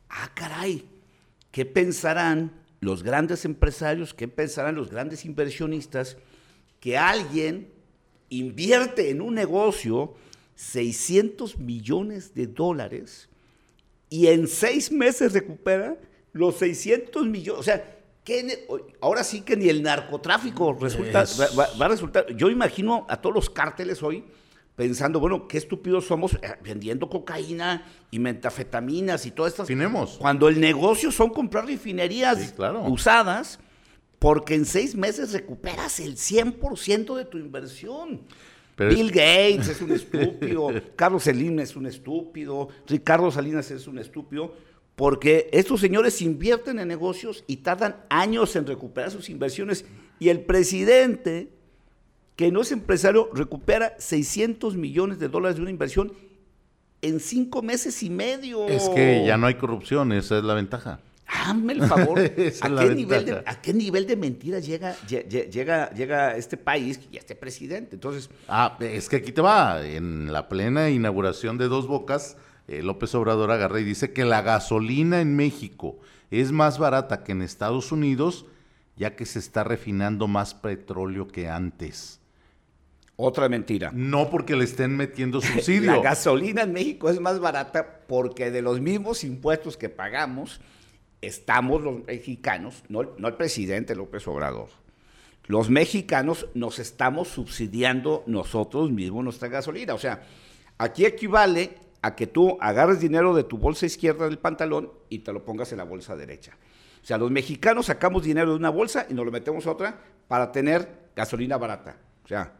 ah, 0.09 0.31
caray, 0.35 0.85
¿qué 1.51 1.65
pensarán 1.65 2.53
los 2.81 3.03
grandes 3.03 3.45
empresarios, 3.45 4.15
qué 4.15 4.29
pensarán 4.29 4.75
los 4.75 4.91
grandes 4.91 5.25
inversionistas 5.25 6.17
que 6.81 6.97
alguien 6.97 7.73
invierte 8.29 9.11
en 9.11 9.21
un 9.21 9.35
negocio 9.35 10.15
600 10.55 11.59
millones 11.59 12.35
de 12.35 12.47
dólares 12.47 13.29
y 14.09 14.29
en 14.29 14.47
seis 14.47 14.93
meses 14.93 15.33
recupera 15.33 15.97
los 16.33 16.57
600 16.59 17.27
millones? 17.27 17.61
O 17.61 17.63
sea, 17.63 17.97
ahora 19.01 19.25
sí 19.25 19.41
que 19.43 19.57
ni 19.57 19.69
el 19.69 19.83
narcotráfico 19.83 20.73
resulta, 20.75 21.25
va, 21.59 21.87
a 21.87 21.89
resultar. 21.89 22.27
Yo 22.35 22.51
imagino 22.51 23.07
a 23.09 23.21
todos 23.21 23.35
los 23.35 23.51
cárteles 23.51 24.03
hoy 24.03 24.25
pensando, 24.77 25.19
bueno, 25.19 25.49
qué 25.49 25.59
estúpidos 25.59 26.07
somos 26.07 26.35
eh, 26.35 26.55
vendiendo 26.63 27.09
cocaína 27.09 27.85
y 28.11 28.19
metafetaminas 28.19 29.27
y 29.27 29.31
todas 29.31 29.53
estas. 29.53 29.67
Finemos. 29.67 30.19
Cuando 30.19 30.49
el 30.49 30.61
negocio 30.61 31.11
son 31.11 31.31
comprar 31.31 31.67
refinerías 31.67 32.55
usadas, 32.87 33.59
porque 34.19 34.55
en 34.55 34.67
seis 34.67 34.95
meses 34.95 35.33
recuperas 35.33 35.99
el 35.99 36.17
100% 36.17 37.17
de 37.17 37.25
tu 37.25 37.39
inversión. 37.39 38.21
Bill 38.77 39.09
Gates 39.09 39.69
es 39.69 39.81
un 39.81 39.93
estúpido, 39.93 40.69
Carlos 40.97 41.25
Salinas 41.25 41.71
es 41.71 41.77
un 41.77 41.87
estúpido, 41.87 42.69
Ricardo 42.87 43.31
Salinas 43.31 43.71
es 43.71 43.87
un 43.87 43.99
estúpido, 43.99 44.55
porque 44.97 45.49
estos 45.53 45.81
señores 45.81 46.21
invierten 46.21 46.79
en 46.79 46.89
negocios 46.89 47.43
y 47.47 47.59
tardan 47.59 48.05
años 48.11 48.55
en 48.55 48.67
recuperar 48.67 49.11
sus 49.11 49.31
inversiones. 49.31 49.87
Y 50.19 50.29
el 50.29 50.41
presidente 50.41 51.56
que 52.37 52.53
no 52.53 52.61
es 52.61 52.71
empresario 52.71 53.31
recupera 53.33 53.95
600 53.99 54.77
millones 54.77 55.19
de 55.19 55.29
dólares 55.29 55.57
de 55.57 55.63
una 55.63 55.71
inversión 55.71 56.13
en 57.03 57.21
cinco 57.21 57.63
meses 57.63 58.03
y 58.03 58.11
medio. 58.11 58.69
Es 58.69 58.89
que 58.91 59.25
ya 59.27 59.37
no 59.37 59.47
hay 59.47 59.55
corrupción, 59.55 60.13
esa 60.13 60.39
es 60.39 60.45
la 60.45 60.55
ventaja. 60.55 61.01
Hazme 61.27 61.73
el 61.73 61.83
favor. 61.83 62.19
¿A, 62.21 62.23
qué 62.25 62.95
nivel 62.95 63.27
de, 63.27 63.43
¿A 63.45 63.61
qué 63.61 63.75
nivel 63.75 64.07
de 64.07 64.17
mentiras 64.17 64.65
llega, 64.65 64.95
llega, 65.09 65.91
llega 65.91 66.37
este 66.37 66.57
país 66.57 67.01
y 67.11 67.17
este 67.17 67.35
presidente? 67.35 67.97
Entonces. 67.97 68.31
Ah, 68.49 68.77
es 68.81 69.09
que 69.09 69.17
aquí 69.17 69.33
te 69.33 69.41
va. 69.41 69.85
En 69.85 70.33
la 70.33 70.49
plena 70.49 70.89
inauguración 70.91 71.59
de 71.59 71.67
Dos 71.69 71.89
Bocas, 71.89 72.37
eh, 72.69 72.83
López 72.83 73.15
Obrador 73.15 73.51
agarra 73.51 73.81
y 73.81 73.85
dice 73.85 74.13
que 74.13 74.25
la 74.25 74.43
gasolina 74.43 75.21
en 75.21 75.35
México 75.37 75.99
es 76.31 76.53
más 76.53 76.79
barata 76.79 77.25
que 77.25 77.33
en 77.33 77.43
Estados 77.43 77.93
Unidos, 77.93 78.47
ya 78.97 79.17
que 79.17 79.27
se 79.27 79.39
está 79.39 79.65
refinando 79.65 80.29
más 80.29 80.55
petróleo 80.55 81.27
que 81.29 81.49
antes. 81.49 82.21
Otra 83.17 83.49
mentira. 83.49 83.91
No 83.95 84.29
porque 84.29 84.57
le 84.57 84.65
estén 84.65 84.97
metiendo 84.97 85.41
subsidio. 85.43 85.93
la 85.93 86.03
gasolina 86.03 86.63
en 86.63 86.73
México 86.73 87.09
es 87.09 87.19
más 87.21 87.41
barata 87.41 88.01
porque 88.07 88.51
de 88.51 88.63
los 88.63 88.81
mismos 88.81 89.25
impuestos 89.25 89.77
que 89.77 89.89
pagamos, 89.89 90.61
estamos 91.23 91.83
los 91.83 92.05
mexicanos, 92.05 92.85
no, 92.89 93.01
el 93.01 93.35
presidente 93.35 93.97
López 93.97 94.29
Obrador, 94.29 94.69
los 95.47 95.71
mexicanos 95.71 96.47
nos 96.55 96.79
estamos 96.79 97.29
subsidiando 97.29 98.23
nosotros 98.27 98.91
mismos 98.91 99.25
nuestra 99.25 99.49
gasolina. 99.49 99.95
O 99.95 99.99
sea, 99.99 100.23
aquí 100.77 101.07
equivale 101.07 101.79
a 102.03 102.15
que 102.15 102.27
tú 102.27 102.59
agarres 102.61 103.01
dinero 103.01 103.35
de 103.35 103.45
tu 103.45 103.57
bolsa 103.57 103.87
izquierda 103.87 104.27
del 104.27 104.39
pantalón 104.39 104.93
y 105.09 105.21
te 105.21 105.33
lo 105.33 105.45
pongas 105.45 105.73
en 105.73 105.79
la 105.79 105.85
bolsa 105.85 106.17
derecha. 106.17 106.57
O 107.03 107.07
sea, 107.07 107.17
los 107.17 107.31
mexicanos 107.31 107.87
sacamos 107.87 108.25
dinero 108.25 108.51
de 108.51 108.57
una 108.57 108.71
bolsa 108.71 109.07
y 109.09 109.15
nos 109.15 109.25
lo 109.25 109.33
metemos 109.33 109.67
a 109.67 109.71
otra 109.71 110.01
para 110.27 110.51
tener 110.51 111.11
gasolina 111.15 111.57
barata. 111.57 111.97
O 112.25 112.29
sea, 112.29 112.53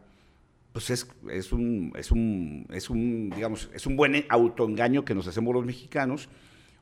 pues 0.77 0.91
es, 0.91 1.07
es, 1.31 1.51
un, 1.53 1.91
es, 1.95 2.11
un, 2.11 2.67
es 2.69 2.91
un, 2.91 3.31
digamos, 3.31 3.67
es 3.73 3.87
un 3.87 3.97
buen 3.97 4.23
autoengaño 4.29 5.03
que 5.03 5.15
nos 5.15 5.25
hacemos 5.25 5.51
los 5.51 5.65
mexicanos, 5.65 6.29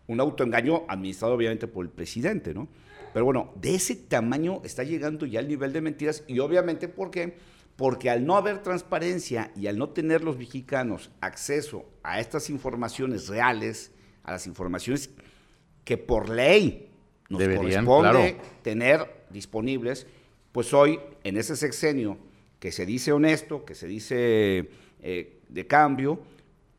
un 0.08 0.19
autoengaño 0.19 0.84
administrado 0.89 1.34
obviamente 1.34 1.65
por 1.65 1.86
el 1.86 1.91
presidente, 1.91 2.53
¿no? 2.53 2.67
Pero 3.13 3.23
bueno, 3.23 3.53
de 3.55 3.75
ese 3.75 3.95
tamaño 3.95 4.60
está 4.65 4.84
llegando 4.84 5.25
ya 5.25 5.39
el 5.39 5.47
nivel 5.47 5.71
de 5.71 5.79
mentiras 5.79 6.25
y 6.27 6.39
obviamente, 6.39 6.89
¿por 6.89 7.10
qué? 7.10 7.38
Porque 7.77 8.10
al 8.10 8.25
no 8.25 8.36
haber 8.36 8.62
transparencia 8.62 9.53
y 9.55 9.67
al 9.67 9.77
no 9.77 9.88
tener 9.91 10.25
los 10.25 10.38
mexicanos 10.38 11.10
acceso 11.21 11.86
a 12.03 12.19
estas 12.19 12.49
informaciones 12.49 13.29
reales, 13.29 13.93
a 14.23 14.34
las 14.34 14.45
informaciones 14.45 15.10
que 15.86 15.97
por 15.97 16.27
ley 16.27 16.89
nos 17.29 17.41
corresponde 17.41 18.41
tener 18.62 19.25
disponibles, 19.29 20.05
pues 20.51 20.73
hoy 20.73 20.99
en 21.23 21.38
ese 21.38 21.55
sexenio 21.55 22.17
que 22.59 22.71
se 22.71 22.85
dice 22.85 23.11
honesto, 23.11 23.65
que 23.65 23.75
se 23.75 23.87
dice 23.87 24.69
eh, 25.01 25.39
de 25.49 25.67
cambio, 25.67 26.19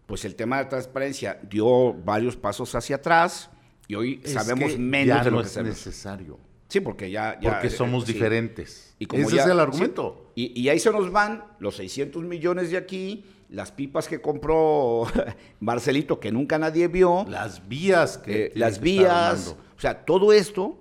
pues 0.06 0.24
el 0.24 0.34
tema 0.34 0.58
de 0.58 0.66
transparencia 0.66 1.38
dio 1.48 1.92
varios 1.92 2.36
pasos 2.36 2.74
hacia 2.74 2.96
atrás 2.96 3.50
y 3.88 3.94
hoy 3.94 4.20
sabemos 4.24 4.78
menos 4.78 5.24
de 5.24 5.30
lo 5.30 5.42
que 5.42 5.48
es 5.48 5.56
necesario. 5.58 6.38
Sí, 6.68 6.80
porque 6.80 7.10
ya... 7.10 7.38
porque 7.40 7.70
somos 7.70 8.06
diferentes. 8.06 8.94
Y 8.98 9.06
como 9.06 9.22
Ese 9.28 9.38
es 9.38 9.46
el 9.46 9.60
argumento. 9.60 10.32
y, 10.34 10.68
ahí 10.68 10.78
se 10.80 10.90
nos 10.90 11.12
van 11.12 11.44
los 11.60 11.76
600 11.76 12.24
millones 12.24 12.70
de 12.70 12.76
aquí, 12.76 13.24
las 13.48 13.70
pipas 13.72 14.08
que 14.08 14.20
compró 14.20 15.06
Marcelito 15.60 16.18
que 16.18 16.32
nunca 16.32 16.58
nadie 16.58 16.88
vio. 16.88 17.24
Las 17.28 17.68
vías 17.68 18.18
que... 18.18 18.46
Eh, 18.46 18.52
las 18.54 18.80
vías. 18.80 19.56
O 19.76 19.80
sea, 19.80 20.04
todo 20.04 20.32
esto, 20.32 20.78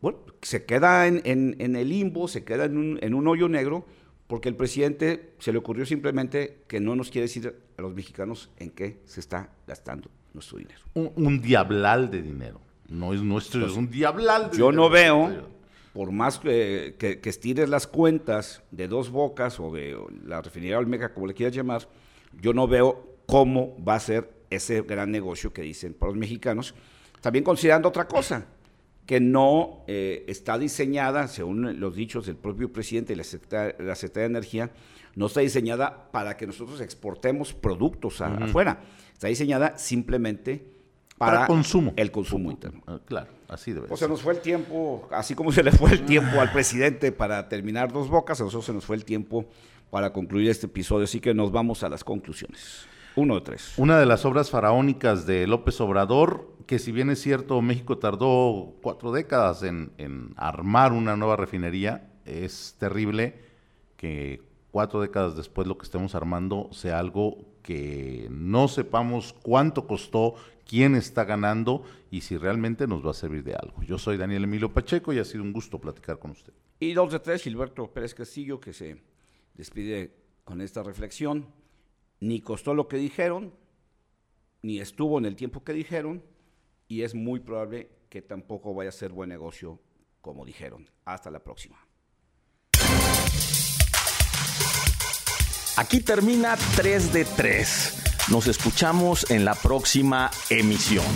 bueno, 0.00 0.18
se 0.40 0.64
queda 0.64 1.06
en, 1.06 1.56
el 1.58 1.88
limbo, 1.88 2.28
se 2.28 2.44
queda 2.44 2.64
en 2.64 2.78
un, 2.78 2.98
en 3.02 3.14
un 3.14 3.28
hoyo 3.28 3.48
negro 3.48 3.84
porque 4.30 4.48
el 4.48 4.54
presidente 4.54 5.32
se 5.40 5.50
le 5.50 5.58
ocurrió 5.58 5.84
simplemente 5.84 6.58
que 6.68 6.78
no 6.78 6.94
nos 6.94 7.10
quiere 7.10 7.26
decir 7.26 7.52
a 7.76 7.82
los 7.82 7.92
mexicanos 7.92 8.48
en 8.58 8.70
qué 8.70 9.00
se 9.04 9.18
está 9.18 9.50
gastando 9.66 10.08
nuestro 10.32 10.58
dinero. 10.58 10.78
Un, 10.94 11.42
diablal 11.42 12.12
de 12.12 12.22
dinero. 12.22 12.60
No 12.88 13.12
es 13.12 13.22
nuestro, 13.22 13.66
es 13.66 13.72
un 13.72 13.90
diablal 13.90 14.52
de 14.52 14.56
Yo 14.56 14.70
no 14.70 14.88
veo, 14.88 15.48
por 15.92 16.12
más 16.12 16.38
que, 16.38 16.94
que, 16.96 17.28
estires 17.28 17.68
las 17.68 17.88
cuentas 17.88 18.62
de 18.70 18.86
dos 18.86 19.10
bocas 19.10 19.58
o 19.58 19.72
de 19.72 19.98
la 20.24 20.40
refinería 20.40 20.78
Olmeca, 20.78 21.12
como 21.12 21.26
le 21.26 21.34
quieras 21.34 21.56
llamar, 21.56 21.88
yo 22.40 22.54
no 22.54 22.68
veo 22.68 23.16
cómo 23.26 23.76
va 23.84 23.96
a 23.96 24.00
ser 24.00 24.30
ese 24.48 24.82
gran 24.82 25.10
negocio 25.10 25.52
que 25.52 25.62
dicen 25.62 25.92
para 25.92 26.10
los 26.10 26.18
mexicanos. 26.20 26.72
También 27.20 27.44
considerando 27.44 27.88
otra 27.88 28.06
cosa, 28.06 28.46
que 29.10 29.18
no 29.18 29.82
eh, 29.88 30.24
está 30.28 30.56
diseñada, 30.56 31.26
según 31.26 31.80
los 31.80 31.96
dichos 31.96 32.26
del 32.26 32.36
propio 32.36 32.72
presidente 32.72 33.12
y 33.12 33.16
la 33.16 33.24
Secretaría, 33.24 33.74
de 33.74 34.24
Energía, 34.24 34.70
no 35.16 35.26
está 35.26 35.40
diseñada 35.40 36.12
para 36.12 36.36
que 36.36 36.46
nosotros 36.46 36.80
exportemos 36.80 37.52
productos 37.52 38.20
afuera. 38.20 38.78
Está 39.12 39.26
diseñada 39.26 39.76
simplemente 39.76 40.64
para, 41.18 41.48
consumo. 41.48 41.92
el 41.96 42.12
consumo 42.12 42.52
interno. 42.52 42.84
Ah, 42.86 43.00
claro, 43.04 43.32
así 43.48 43.72
debe 43.72 43.86
O 43.86 43.96
ser. 43.96 44.06
se 44.06 44.08
nos 44.08 44.22
fue 44.22 44.34
el 44.34 44.40
tiempo, 44.42 45.08
así 45.10 45.34
como 45.34 45.50
se 45.50 45.64
le 45.64 45.72
fue 45.72 45.90
el 45.90 46.06
tiempo 46.06 46.40
al 46.40 46.52
presidente 46.52 47.10
para 47.10 47.48
terminar 47.48 47.92
dos 47.92 48.08
bocas, 48.08 48.40
a 48.40 48.44
nosotros 48.44 48.64
se 48.64 48.72
nos 48.72 48.84
fue 48.84 48.94
el 48.94 49.04
tiempo 49.04 49.44
para 49.90 50.12
concluir 50.12 50.48
este 50.48 50.66
episodio, 50.66 51.02
así 51.02 51.18
que 51.18 51.34
nos 51.34 51.50
vamos 51.50 51.82
a 51.82 51.88
las 51.88 52.04
conclusiones. 52.04 52.86
Uno 53.20 53.34
de 53.34 53.42
tres. 53.42 53.74
Una 53.76 53.98
de 53.98 54.06
las 54.06 54.24
obras 54.24 54.48
faraónicas 54.48 55.26
de 55.26 55.46
López 55.46 55.78
Obrador, 55.82 56.56
que 56.66 56.78
si 56.78 56.90
bien 56.90 57.10
es 57.10 57.20
cierto, 57.20 57.60
México 57.60 57.98
tardó 57.98 58.76
cuatro 58.80 59.12
décadas 59.12 59.62
en, 59.62 59.92
en 59.98 60.32
armar 60.36 60.92
una 60.92 61.16
nueva 61.16 61.36
refinería, 61.36 62.10
es 62.24 62.76
terrible 62.78 63.38
que 63.98 64.42
cuatro 64.70 65.02
décadas 65.02 65.36
después 65.36 65.68
lo 65.68 65.76
que 65.76 65.84
estemos 65.84 66.14
armando 66.14 66.70
sea 66.72 66.98
algo 66.98 67.44
que 67.62 68.26
no 68.30 68.68
sepamos 68.68 69.34
cuánto 69.42 69.86
costó, 69.86 70.36
quién 70.66 70.94
está 70.94 71.24
ganando 71.24 71.82
y 72.10 72.22
si 72.22 72.38
realmente 72.38 72.86
nos 72.86 73.04
va 73.04 73.10
a 73.10 73.14
servir 73.14 73.44
de 73.44 73.54
algo. 73.54 73.82
Yo 73.82 73.98
soy 73.98 74.16
Daniel 74.16 74.44
Emilio 74.44 74.72
Pacheco 74.72 75.12
y 75.12 75.18
ha 75.18 75.26
sido 75.26 75.42
un 75.42 75.52
gusto 75.52 75.78
platicar 75.78 76.18
con 76.18 76.30
usted. 76.30 76.54
Y 76.78 76.94
dos 76.94 77.12
de 77.12 77.20
tres, 77.20 77.42
Gilberto 77.42 77.86
Pérez 77.92 78.14
Castillo, 78.14 78.58
que 78.60 78.72
se 78.72 79.02
despide 79.52 80.14
con 80.44 80.62
esta 80.62 80.82
reflexión. 80.82 81.59
Ni 82.20 82.40
costó 82.40 82.74
lo 82.74 82.86
que 82.86 82.98
dijeron, 82.98 83.54
ni 84.62 84.78
estuvo 84.80 85.18
en 85.18 85.24
el 85.24 85.36
tiempo 85.36 85.64
que 85.64 85.72
dijeron, 85.72 86.22
y 86.86 87.02
es 87.02 87.14
muy 87.14 87.40
probable 87.40 87.90
que 88.08 88.20
tampoco 88.20 88.74
vaya 88.74 88.90
a 88.90 88.92
ser 88.92 89.12
buen 89.12 89.30
negocio 89.30 89.80
como 90.20 90.44
dijeron. 90.44 90.88
Hasta 91.04 91.30
la 91.30 91.38
próxima. 91.42 91.78
Aquí 95.76 96.00
termina 96.00 96.56
3 96.76 97.12
de 97.12 97.24
3. 97.24 98.28
Nos 98.30 98.48
escuchamos 98.48 99.30
en 99.30 99.44
la 99.44 99.54
próxima 99.54 100.30
emisión. 100.50 101.06